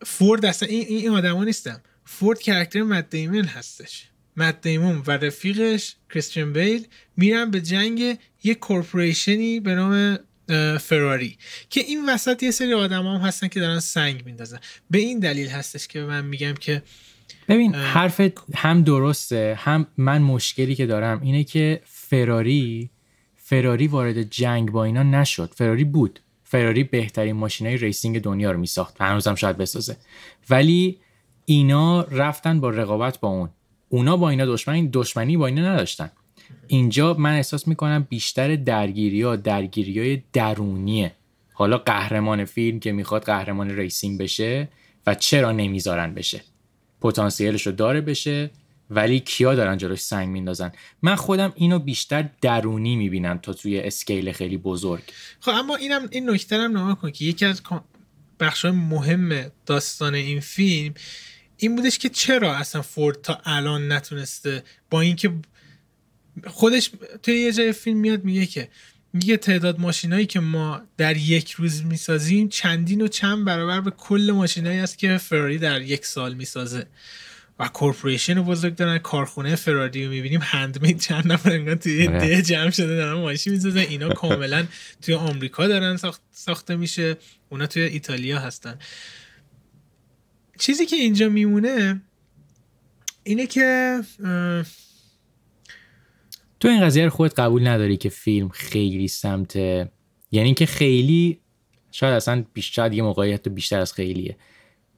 [0.07, 3.15] فورد اصلا این, این آدما نیستم فورد کرکتر مد
[3.47, 4.07] هستش.
[4.37, 4.67] مد
[5.07, 10.19] و رفیقش کریستیان بیل میرن به جنگ یک کورپوریشنی به نام
[10.79, 11.39] فراری.
[11.71, 14.59] که این وسط یه سری آدم هم هستن که دارن سنگ میندازن.
[14.91, 16.83] به این دلیل هستش که من میگم که
[17.51, 18.21] ببین حرف
[18.55, 22.91] هم درسته هم من مشکلی که دارم اینه که فراری
[23.37, 25.53] فراری وارد جنگ با اینا نشد.
[25.55, 26.21] فراری بود.
[26.45, 29.01] فراری بهترین ماشینای racing دنیا رو میساخت.
[29.01, 29.97] هنوزم شاید بسازه.
[30.51, 30.99] ولی
[31.45, 33.49] اینا رفتن با رقابت با اون.
[33.89, 36.11] اونا با اینا دشمنی دشمنی با اینا نداشتن.
[36.67, 41.13] اینجا من احساس می‌کنم بیشتر درگیری ها درگیری های درونیه.
[41.53, 44.69] حالا قهرمان فیلم که می‌خواد قهرمان racing بشه
[45.07, 46.41] و چرا نمی‌ذارن بشه.
[47.01, 48.51] پتانسیلش رو داره بشه
[48.91, 50.73] ولی کیا دارن جلوش سنگ میندازن
[51.03, 55.03] من خودم اینو بیشتر درونی می‌بینم تا توی اسکیل خیلی بزرگ.
[55.41, 57.63] خب اما اینم این نکته هم نما کن که یکی از
[58.41, 60.95] بخش مهم داستان این فیلم
[61.57, 65.33] این بودش که چرا اصلا فورد تا الان نتونسته با اینکه
[66.47, 66.91] خودش
[67.23, 68.69] توی یه جای فیلم میاد میگه که
[69.13, 74.33] میگه تعداد ماشینایی که ما در یک روز می‌سازیم چندین و چند برابر به کل
[74.35, 76.87] ماشینایی است که فراری در یک سال می‌سازه.
[77.59, 82.19] و کورپوریشن بزرگ دارن کارخونه فراری رو می‌بینیم هندمید چند نفر انگار توی آره.
[82.19, 83.81] ده جمع شده دارن ماشین می‌سازن.
[83.81, 84.67] اینا کاملا
[85.03, 85.99] توی آمریکا دارن
[86.33, 87.17] ساخته میشه.
[87.49, 88.79] اونا توی ایتالیا هستن.
[90.59, 92.03] چیزی که اینجا میمونه
[93.25, 94.01] اینه که
[96.61, 99.91] تو این قضیه رو خودت قبول نداری که فیلم خیلی سمت یعنی
[100.33, 101.41] اینکه خیلی
[101.93, 104.37] شاید اصلا بیشتر یه موقعیت بیشتر از خیلیه.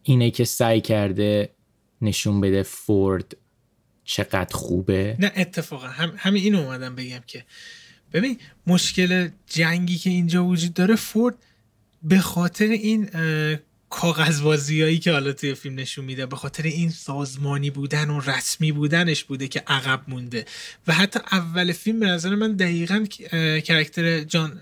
[0.03, 1.49] اینه که سعی کرده
[2.03, 3.37] نشون بده فورد
[4.05, 5.17] چقدر خوبه.
[5.19, 5.87] نه اتفاقا.
[5.87, 7.45] هم همین اینو اومدم بگم که
[8.13, 11.35] ببین مشکل جنگی که اینجا وجود داره فورد
[12.03, 13.09] به خاطر این
[13.93, 19.25] کاغذبازیایی که حالا توی فیلم نشون میده به خاطر این سازمانی بودن و رسمی بودنش
[19.25, 20.45] بوده که عقب مونده.
[20.87, 23.05] و حتی اول فیلم به نظر من دقیقا
[23.65, 24.61] کرکتر جان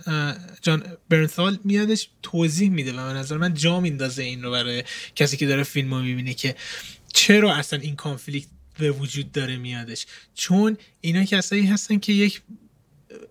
[0.63, 4.85] جان برنثال میادش توضیح میده و به نظر من جا میندازه این رو برای
[5.17, 6.57] کسی که داره فیلم رو می‌بینه که
[7.13, 10.07] چرا اصلا این conflict به وجود داره میادش.
[10.35, 12.43] چون اینا کسایی هستن که یک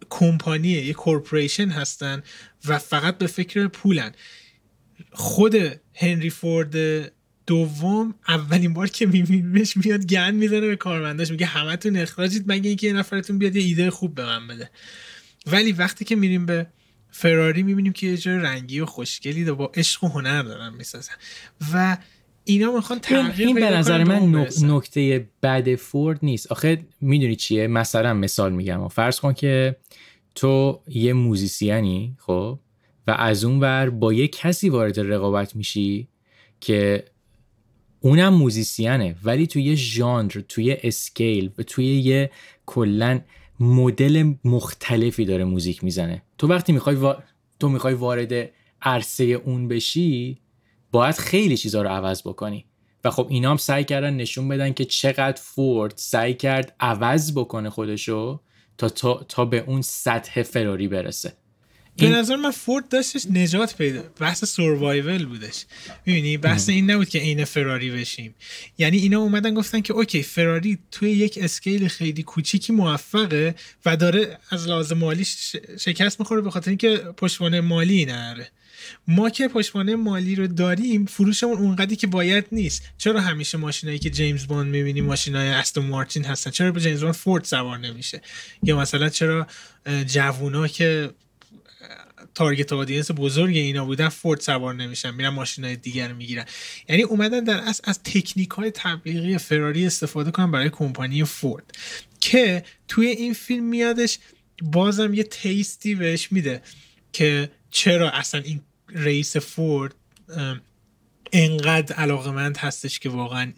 [0.09, 2.23] کمپانیه یک corporation هستن
[2.65, 4.11] و فقط به فکر پولن.
[5.11, 5.55] خود
[5.95, 6.75] هنری فورد
[7.47, 12.87] دوم اولین بار که میبینیمش میاد گند می‌زنه به کارمنداش میگه همتون اخراجید مگه اینکه
[12.87, 14.69] یه نفرتون بیاد یه ایده خوب به من بده.
[15.47, 16.67] ولی وقتی که میریم به
[17.11, 21.13] فراری می‌بینیم که یه جای رنگی و خوشگلی و با عشق و هنر دارن می‌سازن.
[21.73, 21.97] و
[22.43, 26.51] اینا می‌خوان تغییر این به نظر من نکته بد فورد نیست.
[26.51, 28.87] آخه می‌دونی چیه؟ مثلا مثال میگم.
[28.87, 29.75] فرض کن که
[30.35, 32.59] تو یه موزیسیانی خب؟
[33.09, 36.07] و از اون ور با یه کسی وارد رقابت میشی
[36.59, 37.05] که
[37.99, 42.31] اونم موزیسیانه ولی توی یه ژانر توی اسکیل و توی یه
[42.65, 43.19] کلا
[43.59, 46.21] مدل مختلفی داره موزیک می‌زنه.
[46.37, 47.13] تو وقتی می‌خوای
[47.59, 48.49] تو می‌خوای وارد
[48.81, 50.37] عرصه اون بشی
[50.91, 52.65] باید خیلی چیزا رو عوض بکنی.
[53.03, 57.69] و خب اینا هم سعی کردن نشون بدن که چقدر فورد سعی کرد عوض بکنه
[57.69, 58.39] خودشو
[58.77, 61.33] تا, تا, تا به اون سطح فراری برسه.
[61.99, 65.65] به نظر من فورد داشتش نجات پیدا بحث سوروایول بودش.
[66.05, 68.35] می‌بینی بحث این نبود که عین فراری بشیم.
[68.77, 74.37] یعنی اینا اومدن گفتن که okay فراری توی یک scale خیلی کوچیکی موفقه و داره
[74.49, 75.25] از لحاظ مالی
[75.79, 78.51] شکست می‌خوره به خاطر اینکه پشتوانه مالی نداره
[79.07, 82.83] ما که پشتوانه مالی رو داریم فروشمون اونقدری که باید نیست.
[82.97, 87.15] چرا همیشه ماشینایی که جیمز باند می‌بینیم ماشینای استون مارتین هستن؟ چرا به جیمز باند
[87.15, 88.21] فورد سوار نمیشه؟
[88.63, 89.47] یا مثلا چرا
[90.05, 91.09] جوونا که
[92.39, 96.45] target audience بزرگ اینا بودن فورد سوار نمیشن میرن ماشین های دیگر می‌گیرن.
[96.89, 101.77] یعنی اومدن در اصل از تکنیک های تبلیغی فراری استفاده کنن برای کمپانی فورد
[102.19, 104.19] که توی این فیلم میادش
[104.61, 106.61] بازم یه تیستی بهش میده
[107.13, 109.95] که چرا اصلا این رئیس فورد
[111.33, 113.53] انقدر علاقمند هستش که واقعا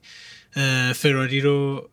[0.95, 1.89] فراری رو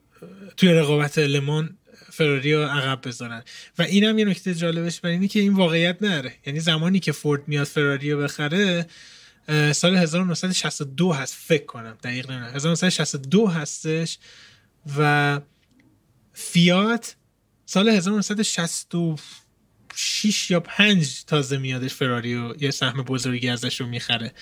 [0.57, 1.77] توی رقابت لمان
[2.18, 3.42] فراری رو عقب بذارن.
[3.78, 6.34] و اینم یه نکته جالبش بر اینه که این واقعیت نره.
[6.46, 8.86] یعنی زمانی که فورد میاد فراری رو بخره
[9.72, 11.98] سال 1962 هست فکر کنم.
[12.04, 12.54] دقیق نمی‌دونم.
[12.54, 14.18] 1962 هستش
[14.98, 15.40] و
[16.32, 17.16] فیات
[17.66, 24.32] سال 1966 یا 5 تازه میادش فراری و یه سهم بزرگی ازش رو می‌خره.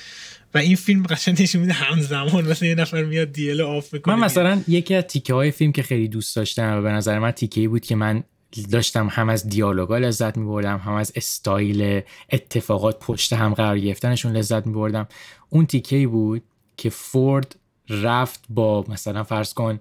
[0.54, 4.14] و این فیلم قشنگ نشون میده همزمان مثلا یه نفر میاد deal offer می‌کنه.
[4.14, 7.30] من مثلا یکی از تیکه های فیلم که خیلی دوست داشتم و به نظر من
[7.30, 8.24] تیکه بود که من
[8.70, 14.66] داشتم هم از دیالوگا لذت میبردم هم از استایل اتفاقات پشت هم قرار گرفتنشون لذت
[14.66, 15.08] میبردم.
[15.48, 16.42] اون تیکه بود
[16.76, 17.56] که فورد
[17.88, 19.80] رفت با مثلا فرض کن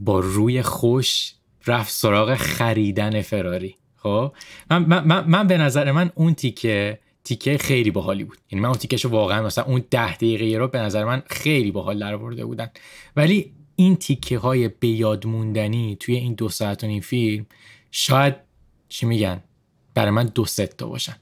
[0.00, 1.32] با روی خوش
[1.66, 3.76] رفت سراغ خریدن فراری.
[3.96, 4.32] خب؟
[4.70, 8.38] من, من, من, به نظر من اون تیکه تیکه خیلی باحالی بود.
[8.50, 11.98] یعنی من اون تیکهشو واقعا مثلا اون ده دقیقه رو به نظر من خیلی باحال
[11.98, 12.70] در آورده بودن.
[13.16, 17.46] ولی این تیکه های به یاد موندنی توی این دو ساعت و نیم فیلم
[17.90, 18.34] شاید
[18.88, 19.42] چی میگن؟
[19.94, 21.16] برای من دو ست تا باشن.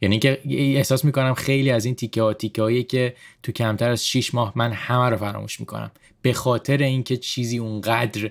[0.00, 4.08] یعنی که احساس می‌کنم خیلی از این تیکه ها تیکه هایی که تو کمتر از
[4.08, 5.90] 6 ماه من همه رو فراموش می‌کنم.
[6.22, 8.30] به خاطر اینکه چیزی اونقدر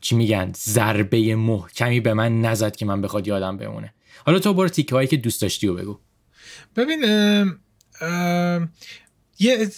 [0.00, 3.94] چی میگن؟ ضربه محکمی به من نزد که من بخواد یادم بمونه.
[4.26, 5.98] حالا تو برو تیکه هایی که دوست داشتی و بگو.
[6.76, 7.02] ببین
[9.38, 9.68] یه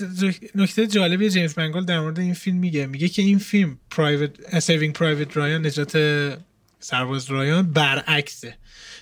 [0.55, 2.87] نکته جالبی جیمز منگولد در مورد این فیلم میگه.
[2.87, 5.97] میگه که این فیلم private Saving Private Ryan نجات
[6.80, 8.57] سرباز رایان برعکسه.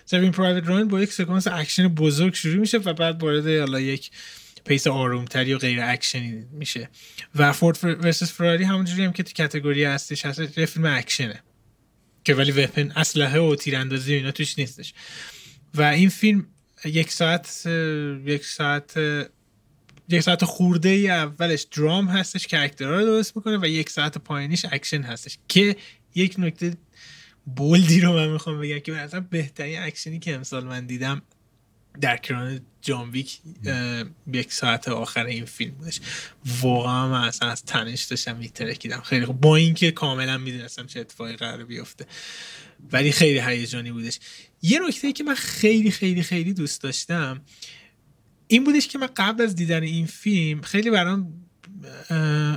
[0.05, 4.11] Saving Private Ryan با یک سکانس اکشن بزرگ شروع میشه و بعد وارد حالا یک
[4.65, 6.89] pace آرومتری و غیر اکشنی میشه.
[7.35, 11.43] و فورد versus فراری همونجوری هم که تو category هستش هست فیلم اکشنه.
[12.25, 14.95] که ولی weapon اسلحه و تیراندازی و اینا توش نیستش.
[15.75, 16.47] و این فیلم
[16.85, 17.67] یک ساعت
[18.27, 18.97] یک ساعت
[20.09, 24.19] یک ساعت خورده ای اولش درام هستش character ها رو درست می‌کنه و یک ساعت
[24.19, 25.77] پایینیش اکشن هستش که
[26.15, 26.77] یک نکته
[27.57, 31.23] بولدی رو من می‌خوام بگم که مثلا بهترین اکشنی که امسال من دیدم
[32.01, 33.39] در کران جانویک
[34.33, 36.01] یک ساعت آخر این فیلم بودش.
[36.61, 39.41] واقعا من اصلا از تنش داشتم میترکیدم خیلی خوب.
[39.41, 42.07] با اینکه کاملا می‌دونستم چه اتفاقی قرار بیفته.
[42.93, 44.19] ولی خیلی هیجانی بودش.
[44.63, 47.41] یه نکته که من خیلی خیلی خیلی دوست داشتم
[48.47, 51.33] این بودش که من قبل از دیدن این فیلم خیلی برام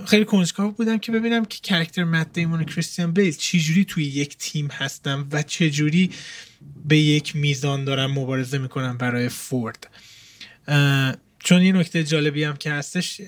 [0.05, 4.37] خیلی کنجکاو بودم که ببینم که character مت دیمون و کریستیان بیل چجوری توی یک
[4.37, 6.11] تیم هستن و چجوری
[6.85, 9.87] به یک میزان دارن مبارزه می‌کنن برای فورد.
[11.39, 13.21] چون یه نکته جالبی هم که هستش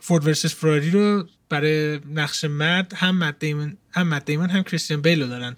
[0.00, 5.02] فورد versus فراری رو برای نقش مرد هم مت دیمون هم مت دیمون هم کریستیان
[5.02, 5.56] بیل رو دارن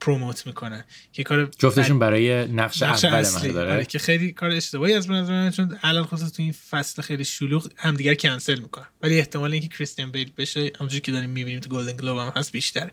[0.00, 3.72] promote می‌کنن که کار جفتشون برای نقش, نقش اول داره.
[3.72, 7.24] آره، که خیلی کار اشتباهی از من من چون الان خصوصا تو این فصل خیلی
[7.24, 8.86] شلوغ همدیگر کنسل می‌کنن.
[9.02, 12.52] ولی احتمال اینکه کریستیان بیل بشه همونجوری که داریم می‌بینیم تو گلدن گلوب هم هست
[12.52, 12.90] بیشتر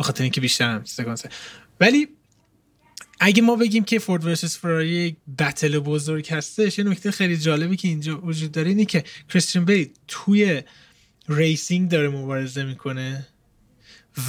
[0.00, 1.24] به خاطر اینکه بیشتر هم سکانس
[1.80, 2.08] ولی
[3.20, 7.76] اگه ما بگیم که فورد versus فراری یک battle بزرگ هستش یه نکته خیلی جالبی
[7.76, 10.62] که اینجا وجود داره اینه که کریستیان بیل توی
[11.28, 13.26] racing داره مبارزه می‌کنه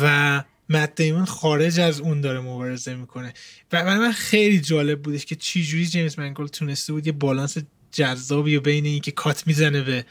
[0.02, 3.34] و مت دیمون خارج از اون داره مبارزه می‌کنه.
[3.72, 7.58] و برای من خیلی جالب بودش که چی جوری جیمز منگولد تونسته بود یه بالانس
[7.92, 10.06] جذابی و بین اینکه کات می‌زنه به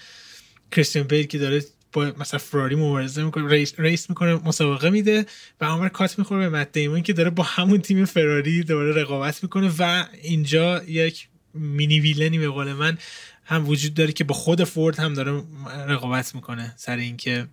[0.73, 5.27] کریستیان بیل که داره با مثلا فراری مبارزه می‌کنه race, race می‌کنه مسابقه میده
[5.61, 9.43] و اونور کات می‌خوره به مت دیمون که داره با همون تیم فراری دوباره رقابت
[9.43, 12.99] می‌کنه و اینجا یک mini villain ی به قول من
[13.45, 15.43] هم وجود داره که با خود فورد هم داره
[15.87, 17.47] رقابت می‌کنه سر اینکه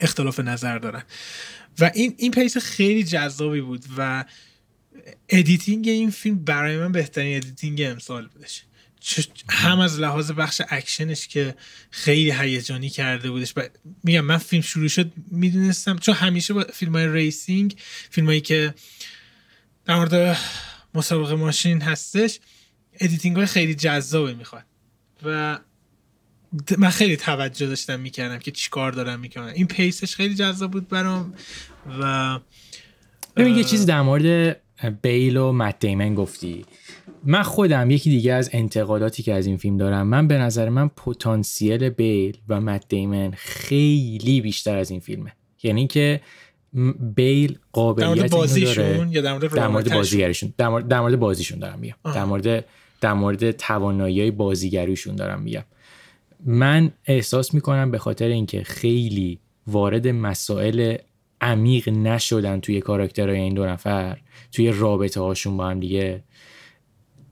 [0.00, 1.02] اختلاف نظر دارن
[1.78, 4.24] و این این pace خیلی جذابی بود و
[5.28, 8.64] editing این فیلم برای من بهترین editing امسال بودش.
[9.48, 11.54] هم از لحاظ بخش اکشنش که
[11.90, 13.52] خیلی هیجانی کرده بودش.
[13.56, 13.68] و
[14.04, 17.74] میگم من فیلم شروع شد می‌دونستم چون همیشه با فیلم های racing
[18.10, 18.74] فیلم هایی که
[19.84, 20.38] در مورد
[20.94, 22.40] مسابقه ماشین هستش
[23.00, 24.64] editing های خیلی جذابه می‌خواد.
[25.24, 25.58] و
[26.78, 29.52] من خیلی توجه داشتم می‌کردم که چیکار دارم می‌کنم.
[29.54, 31.34] این pace ش خیلی جذاب بود برام
[32.00, 32.38] و
[33.36, 34.60] ببین یه چیزی در مورد
[35.02, 36.64] بیل و مت دیمن گفتی.
[37.24, 40.88] من خودم یکی دیگه از انتقاداتی که از این فیلم دارم من به نظر من
[40.88, 45.32] پتانسیل بیل و مت دیمن خیلی بیشتر از این فیلمه.
[45.62, 46.20] یعنی که
[47.14, 50.54] بیل قابلیت در مورد بازیشون یا در مورد, در مورد بازیگریشون.
[50.58, 51.94] در مورد, در مورد بازیشون دارم میگم.
[52.14, 52.64] در مورد
[53.00, 55.64] در مورد توانایی بازیگریشون دارم میگم.
[56.46, 60.96] من احساس می‌کنم به خاطر اینکه خیلی وارد مسائل
[61.40, 64.18] عمیق نشدن توی کاراکترهای این دو نفر
[64.52, 66.22] توی رابطه هاشون با هم دیگه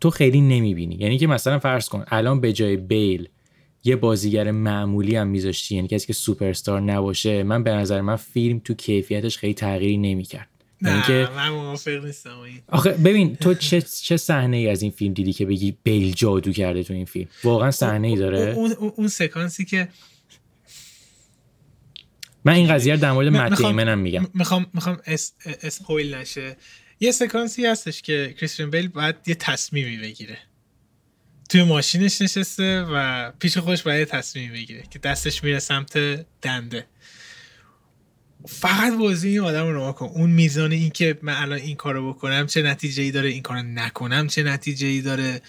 [0.01, 0.95] تو خیلی نمی‌بینی.
[0.95, 3.29] یعنی که مثلا فرض کن الان به جای بیل
[3.85, 8.59] یه بازیگر معمولی هم میذاشتی یعنی کسی که سوپرستار نباشه من به نظر من فیلم
[8.59, 10.49] تو کیفیتش خیلی تغییری نمی‌کرد.
[10.83, 12.31] یعنی نه من موافق نیستم.
[12.69, 16.53] آخه ببین تو چه چه صحنه ای از این فیلم دیدی که بگی بیل جادو
[16.53, 19.89] کرده تو این فیلم؟ واقعا صحنه ای داره؟ اون, اون, اون سکانسی که
[22.45, 23.61] من این قضیه رو در مورد مت
[23.99, 24.27] میگم.
[24.35, 25.33] می‌خوام می‌خوام اس
[25.63, 26.57] اسپویل نشه.
[27.01, 30.39] یه سکانسی هستش که کریستین بیل باید یه تصمیمی بگیره.
[31.49, 35.99] توی ماشینش نشسته و پیش خوش باید تصمیم بگیره که دستش میره سمت
[36.43, 36.87] دنده.
[38.49, 40.07] فقط بازی این آدم رو کن.
[40.07, 43.63] اون میزان این که من الان این کارو بکنم چه نتیجه ای داره این کارو
[43.63, 45.43] نکنم چه نتیجه ای داره.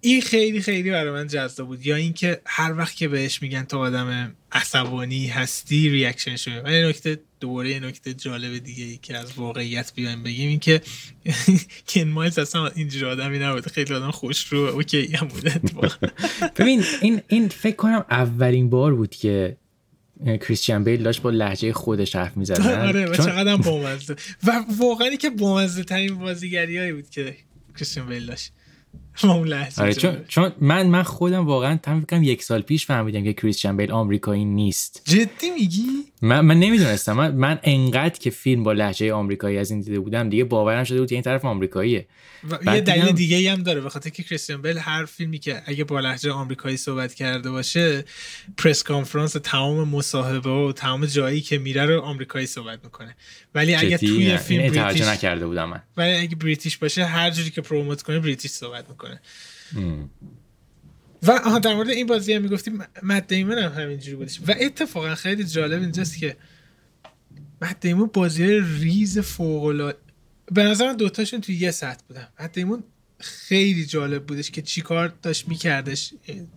[0.00, 1.86] این خیلی خیلی برای من جذاب بود.
[1.86, 7.20] یا اینکه هر وقت که بهش میگن تو آدم عصبانی هستی reaction شده و نکته
[7.40, 10.80] دوباره نکته جالب دیگه ای که از واقعیت بیایم بگیم این که
[11.94, 13.66] کن مایلز اصلا اینجور آدمی نبود.
[13.66, 15.60] خیلی آدم خوش رو okay هم بوده
[16.58, 19.56] ببین این این فکر کنم اولین بار بود که
[20.26, 24.16] کریستیان بیل داشت با لهجه خودش حرف می‌زد آره و چقدر بامزه.
[24.46, 27.36] و واقعا که بامزه ترین بازیگری بود که
[27.76, 28.52] کریستیان بیل داشت.
[29.78, 33.76] آره چون, چون من من خودم واقعا تم فکرم یک سال پیش فهمیدم که کریستیان
[33.76, 35.02] بیل آمریکایی نیست.
[35.04, 35.86] جدی میگی؟
[36.22, 37.12] من من نمی‌دونستم.
[37.12, 41.00] من, من انقدر که فیلم با لهجه آمریکایی از این دیده بودم دیگه باورم شده
[41.00, 42.06] بود که این طرف آمریکاییه.
[42.64, 45.62] و یه دلیل دیگه ای هم داره به خاطر که کریستیان بیل هر فیلمی که
[45.66, 48.04] اگه با لهجه آمریکایی صحبت کرده باشه
[48.56, 53.16] پرس کانفرانس تمام مصاحبه و تمام جایی که میره رو آمریکایی صحبت می‌کنه.
[53.54, 55.82] ولی اگه توی فیلم بریتیش نکرده بودم من.
[55.96, 59.07] ولی اگه بریتیش باشه هر جوری که پروموت کنه بریتیش صحبت می‌کنه
[61.22, 64.40] و آها در مورد این بازی هم می‌گفتیم مد دیمون هم همینجوری بودش.
[64.46, 66.36] و اتفاقا خیلی جالب اینجاست که
[67.62, 69.94] مد دیمون بازی ریز فوق
[70.52, 72.28] به نظر دوتاشون توی یه سطح بودن.
[72.40, 72.84] مد دیمون
[73.20, 76.14] خیلی جالب بودش که چیکار داشت میکردش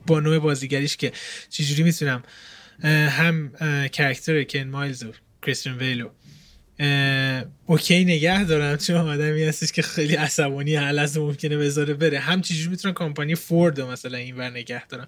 [0.07, 1.11] با نوع بازیگریش که
[1.49, 2.23] چجوری می‌تونم
[3.09, 3.51] هم
[3.87, 6.09] character کن مایلز و کریستین بیلو
[7.65, 12.19] okay نگه دارم چون آدمی هستش که خیلی عصبانی هر لحظه ممکنه بذاره بره.
[12.19, 15.07] هم چجوری می‌تونن کمپانی فورد مثلا این ور نگه دارم؟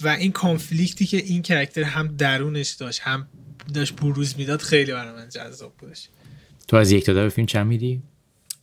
[0.00, 3.28] و این conflict ی که این character هم درونش داشت هم
[3.74, 6.08] داشت بروز می‌داد خیلی برای من جذاب بودش.
[6.68, 8.02] تو از یک تا به فیلم چند میدی؟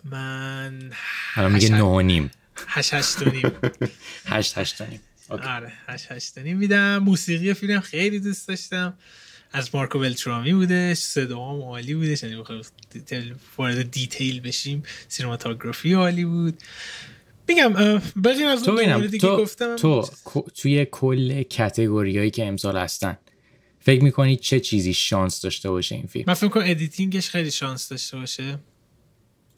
[0.04, 0.92] من
[1.36, 2.32] الان میگه نه و نیم.
[2.68, 3.52] هشت هشت و نیم.
[4.26, 5.00] هشت هشت و نیم.
[5.30, 6.98] آره هشت هشت و نیم میدم.
[6.98, 8.98] موسیقی فیلم خیلی دوست داشتم.
[9.56, 12.44] از مارکو بلترامی بودش صدا هم عالی بودش یعنی
[13.58, 16.58] وارد detail بشیم cinematography عالی بود.
[17.48, 17.74] میگم
[18.24, 20.10] بغیر از اون دیگه تو، گفتم تو
[20.56, 23.18] توی کل category ایی که امسال هستن
[23.80, 27.52] فکر می‌کنی چه چیزی شانس داشته باشه این فیلم؟ من فکر کنم editing ش خیلی
[27.52, 28.60] شانس داشته باشه.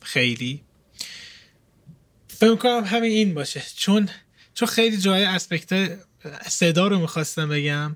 [0.01, 0.63] خیلی.
[2.27, 3.63] فکر کنم همین این باشه.
[3.75, 4.09] چون
[4.53, 5.99] چون خیلی جای اسپکت
[6.47, 7.95] صدا رو می‌خواستم بگم.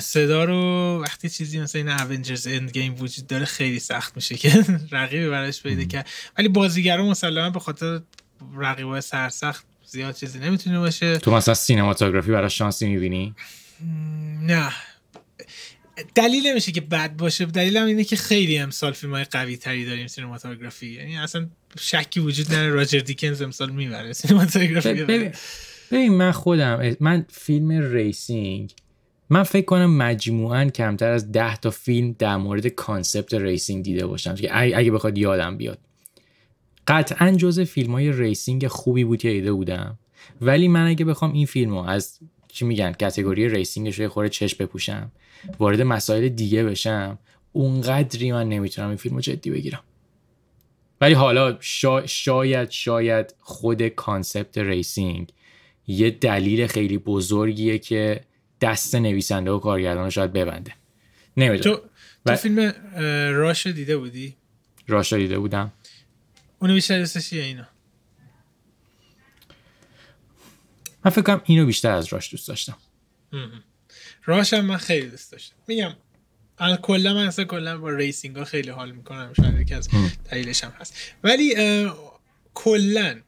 [0.00, 4.64] صدا رو وقتی چیزی مثل این اونجرز اند گیم وجود داره خیلی سخت میشه که
[4.92, 6.08] رقیبی براش پیدا کرد.
[6.38, 8.00] ولی بازیگرا مسلما به خاطر
[8.56, 11.18] رقیبای سرسخت زیاد چیزی نمی‌تونه باشه.
[11.18, 13.34] تو مثلا سینماتوگرافی براش شانسی می‌بینی؟
[14.42, 14.72] نه.
[16.14, 17.44] دلیل نمیشه که بد باشه.
[17.44, 20.86] دلیل هم اینه که خیلی امسال فیلم های قوی تری داریم cinematography.
[20.86, 21.48] یعنی اصلا
[21.80, 22.70] شکی وجود نداره.
[22.70, 24.92] راجر دیکنز امسال می‌بره cinematography
[25.90, 28.72] ببین من خودم من فیلم racing
[29.30, 34.34] من فکر کنم مجموعا کمتر از ده تا فیلم در مورد concept racing دیده باشم.
[34.34, 35.78] که اگه بخواد یادم بیاد.
[36.86, 39.98] قطعا جز فیلم های racing خوبی بود که دیده بودم.
[40.40, 42.18] ولی من اگه بخوام این فیلم رو از
[42.48, 45.12] چی میگن category racing ش رو خورده چشم بپوشم
[45.58, 47.18] وارد مسائل دیگه بشم
[47.52, 49.80] اونقدری من نمی‌تونم این فیلم رو جدی بگیرم.
[51.00, 51.56] ولی حالا
[52.06, 55.32] شاید شاید خود concept racing
[55.86, 58.20] یه دلیل خیلی بزرگیه که
[58.60, 60.74] دست نویسنده و کارگردان شاید ببنده.
[61.36, 61.76] نمی‌دونم.
[61.76, 61.82] تو,
[62.26, 62.58] تو فیلم
[63.34, 64.36] Rush دیده بودی؟
[64.88, 65.72] Rush دیده بودم.
[66.58, 67.68] اونو بیشتر دوستش اینا
[71.04, 72.76] من فکر کنم اینو بیشتر از Rush دوست داشتم.
[74.24, 75.56] Rush هم من خیلی دوست داشتم.
[75.66, 75.92] میگم
[76.82, 79.32] کلا من اصلا کلا با racing ها خیلی حال می‌کنم.
[79.36, 79.88] شاید یکی از
[80.30, 80.94] دلیلش هم هست.
[81.24, 81.54] ولی
[82.54, 83.20] کلا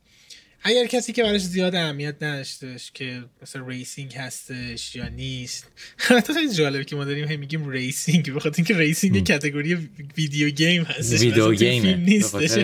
[0.62, 5.66] اگر کسی که براش زیاد اهمیت نداشتش که مثلا racing هستش یا نیست.
[5.96, 9.74] حتی خیلی جالبه که ما داریم هم میگیم racing بخاطر اینکه racing یه category
[10.16, 12.58] video game هستش video game نیستش.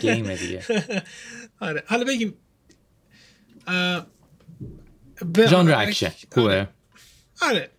[0.00, 0.62] game دیگه.
[1.60, 1.82] آره.
[1.86, 2.34] حالا بگیم
[5.50, 6.68] ژانر اکشن خوبه.
[7.42, 7.70] آره.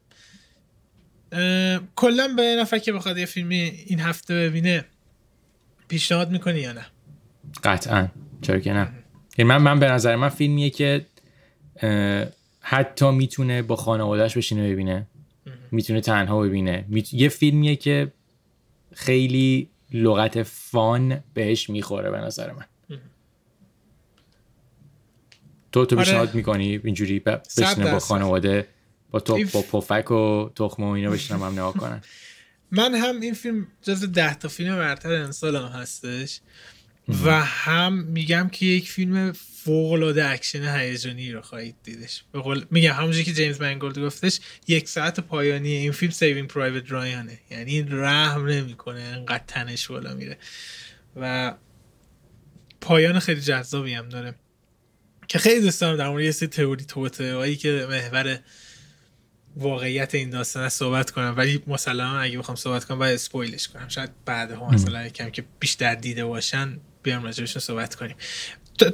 [1.96, 4.86] کلا یه نفر که بخواد یه فیلمی این هفته ببینه
[5.88, 6.86] پیشنهاد می‌کنی یا نه؟
[7.64, 8.08] قطعا.
[8.42, 9.05] چرا که نه.
[9.38, 11.06] یعنی من من به نظر من فیلمیه که
[12.60, 15.08] حتی می‌تونه با خانوادهش بشینه ببینه.
[15.72, 16.86] می‌تونه تنها ببینه.
[17.12, 18.12] یه فیلمیه که
[18.94, 22.66] خیلی لغت fun بهش می‌خوره به نظر من.
[25.72, 26.36] تو تو پیشنهاد آره.
[26.38, 28.68] می‌کنی اینجوری بشینه با خانواده
[29.12, 32.02] با تو با پفک و تخمه و اینا بشینم هم نگاه کنن؟
[32.72, 36.40] من هم این فیلم جز ده تا فیلم برتر امسال هم هستش.
[37.08, 42.24] و هم میگم که یک فیلم فوق العاده اکشن هیجانی رو خواهید دیدش.
[42.32, 46.92] به قول میگم همونجوری که جیمز منگولد گفتش یک ساعت پایانی این فیلم Saving Private
[46.92, 50.38] Ryan ه یعنی رحم نمی‌کنه انقدر تنش بالا میره.
[51.16, 51.54] و
[52.82, 54.36] پایان خیلی جذابی هم داره.
[55.28, 58.40] که خیلی دوست دارم در مورد یه سری تئوری توطئه هایی که محور
[59.56, 61.34] واقعیت این داستان صحبت کنم.
[61.38, 63.88] ولی مثلا اگه بخوام صحبت کنم باید spoil ش کنم.
[63.88, 68.16] شاید بعدها مثلا کم که بیشتر دیده باشن بیام راجبشون صحبت کنیم.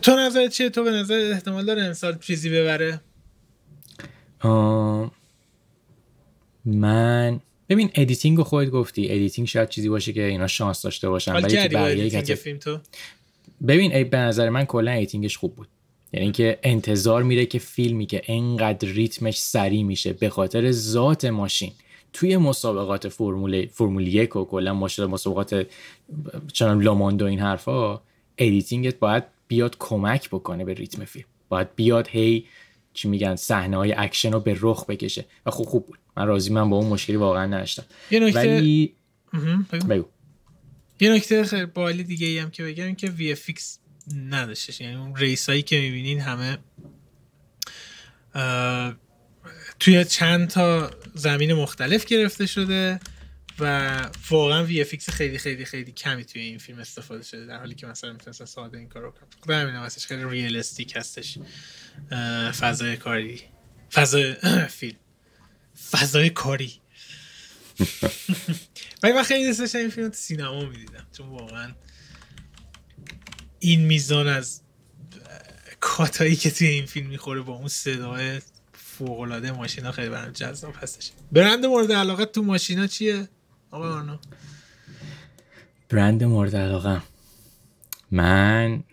[0.02, 3.02] تو نظرت چیه؟ تو به نظر احتمال داره امسال چیزی ببره؟
[6.66, 7.40] من
[7.70, 9.12] ببین editing رو خودت گفتی.
[9.12, 11.34] editing شاید چیزی باشه که اینا شانس داشته باشن.
[11.34, 12.80] ولی بقیه فیلم تو؟
[13.68, 15.68] ببین به نظر من کلا editing ش خوب بود.
[16.14, 21.72] یعنی اینکه انتظار میره که فیلمی که انقدر ریتمش سریع میشه به خاطر ذات ماشین.
[22.14, 25.68] توی مسابقات فرمول فرمول یک و کلا مسابقات
[26.54, 28.02] چنان Le Mans و این حرفا
[28.38, 31.26] editing ت باید بیاد کمک بکنه به ریتم فیلم.
[31.50, 32.46] باید بیاد هی
[32.94, 35.26] چی میگن صحنه های اکشن رو به رخ بکشه.
[35.46, 36.00] و خوب خوب بود.
[36.18, 37.84] من راضی من با اون مشکلی واقعا نداشتم.
[38.12, 38.94] ولی
[39.90, 40.06] بگو.
[41.00, 43.80] یه نکته خیلی باحال دیگه ای هم که بگم که VFX
[44.30, 44.82] نداشتش.
[44.82, 46.58] یعنی اون race هایی که می‌بینین همه
[49.82, 53.00] توی چند تا زمین مختلف گرفته شده
[53.60, 53.90] و
[54.30, 58.14] واقعا VFX خیلی خیلی خیلی کمی توی این فیلم استفاده شده در حالی که مثلا
[58.14, 59.30] می‌تونستن ساده این کارو کنن.
[59.42, 61.38] خب همین هستش خیلی realistic هستش.
[62.60, 63.42] فضای کاری.
[63.92, 64.36] فضای
[64.80, 64.98] فیلم.
[65.92, 66.74] فضای کاری.
[69.04, 71.76] ولی من خیلی دوست این فیلم تو سینما می‌دیدم چون واقعا
[73.60, 74.62] این میزان از
[75.80, 78.42] کاتایی که توی این فیلم می‌خوره با اون صدای
[79.02, 81.12] فوقلاده ماشینا خیلی برام جذاب هستش.
[81.32, 83.28] برند مورد علاقه تو ماشینا چیه؟
[83.72, 84.20] آقا آرنا
[85.90, 87.02] برند مورد علاقه.
[88.12, 88.84] من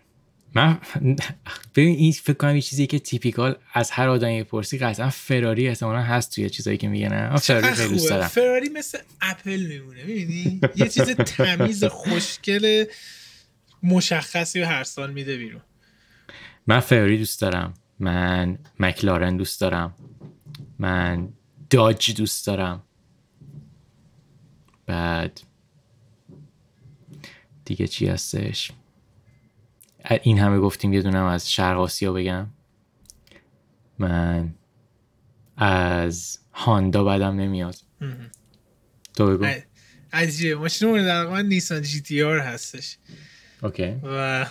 [0.54, 0.78] من
[1.74, 6.02] ببین این فکر کنم یه چیزی که تیپیکال از هر آدمی پرسی قطعا فراری احتمالا
[6.02, 8.28] هست توی چیزایی که میگن فراری خیلی دوست دارم.
[8.28, 12.84] فراری مثل اپل میمونه می‌بینی؟ یه چیز تمیز خوشگل
[13.82, 15.62] مشخصی و هر سال میده بیرون.
[16.66, 17.74] من فراری دوست دارم.
[18.00, 19.94] من مکلارن دوست دارم.
[20.78, 21.32] من
[21.70, 22.82] داج دوست دارم.
[24.86, 25.40] بعد
[27.64, 28.72] دیگه چی هستش؟
[30.22, 32.46] این همه گفتیم یه دونم از شرق آسیا بگم.
[33.98, 34.54] من
[35.56, 37.76] از Honda بدم نمیاد.
[39.14, 39.46] تو بگو.
[40.12, 40.54] عجیبه.
[40.54, 42.98] ماشین مورد علاقه‌م Nissan GTR هستش.
[43.62, 44.46] okay و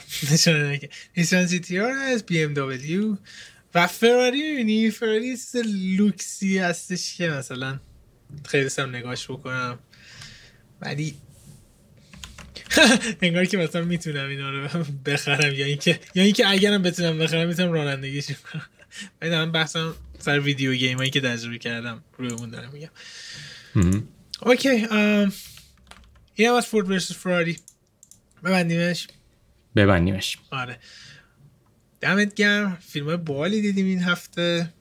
[1.17, 1.93] نیسان جی تی آر
[2.27, 3.17] بی ام دبلیو
[3.75, 5.37] و فراری می‌بینی فراری
[5.97, 7.79] لوکسی هستش که مثلا
[8.45, 9.79] خیلی سم نگاش بکنم
[10.81, 11.15] ولی
[13.21, 17.71] انگار که مثلا می‌تونم اینا رو بخرم یا اینکه یا اینکه اگرم بتونم بخرم می‌تونم
[17.71, 18.65] رانندگیش کنم
[19.21, 22.89] ولی دارم بحثم سر video game هایی که تجربه کردم روی اون دارم میگم
[24.41, 27.57] okay این هم از Ford versus Ferrari
[28.43, 29.07] ببندیمش؟
[29.75, 30.37] ببندیمش.
[30.51, 30.79] آره.
[32.01, 32.77] دمت گرم.
[32.81, 34.73] فیلم بالی دیدیم این هفته.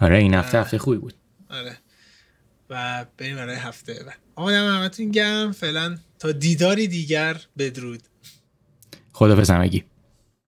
[0.00, 1.14] آره این هفته هفته خوبی بود.
[1.50, 1.78] آره.
[2.70, 4.18] و بریم برای هفته بعد.
[4.34, 5.52] آدم همتون گرم.
[5.52, 8.02] فعلا تا دیداری دیگر بدرود.
[9.12, 9.84] خدا همگی.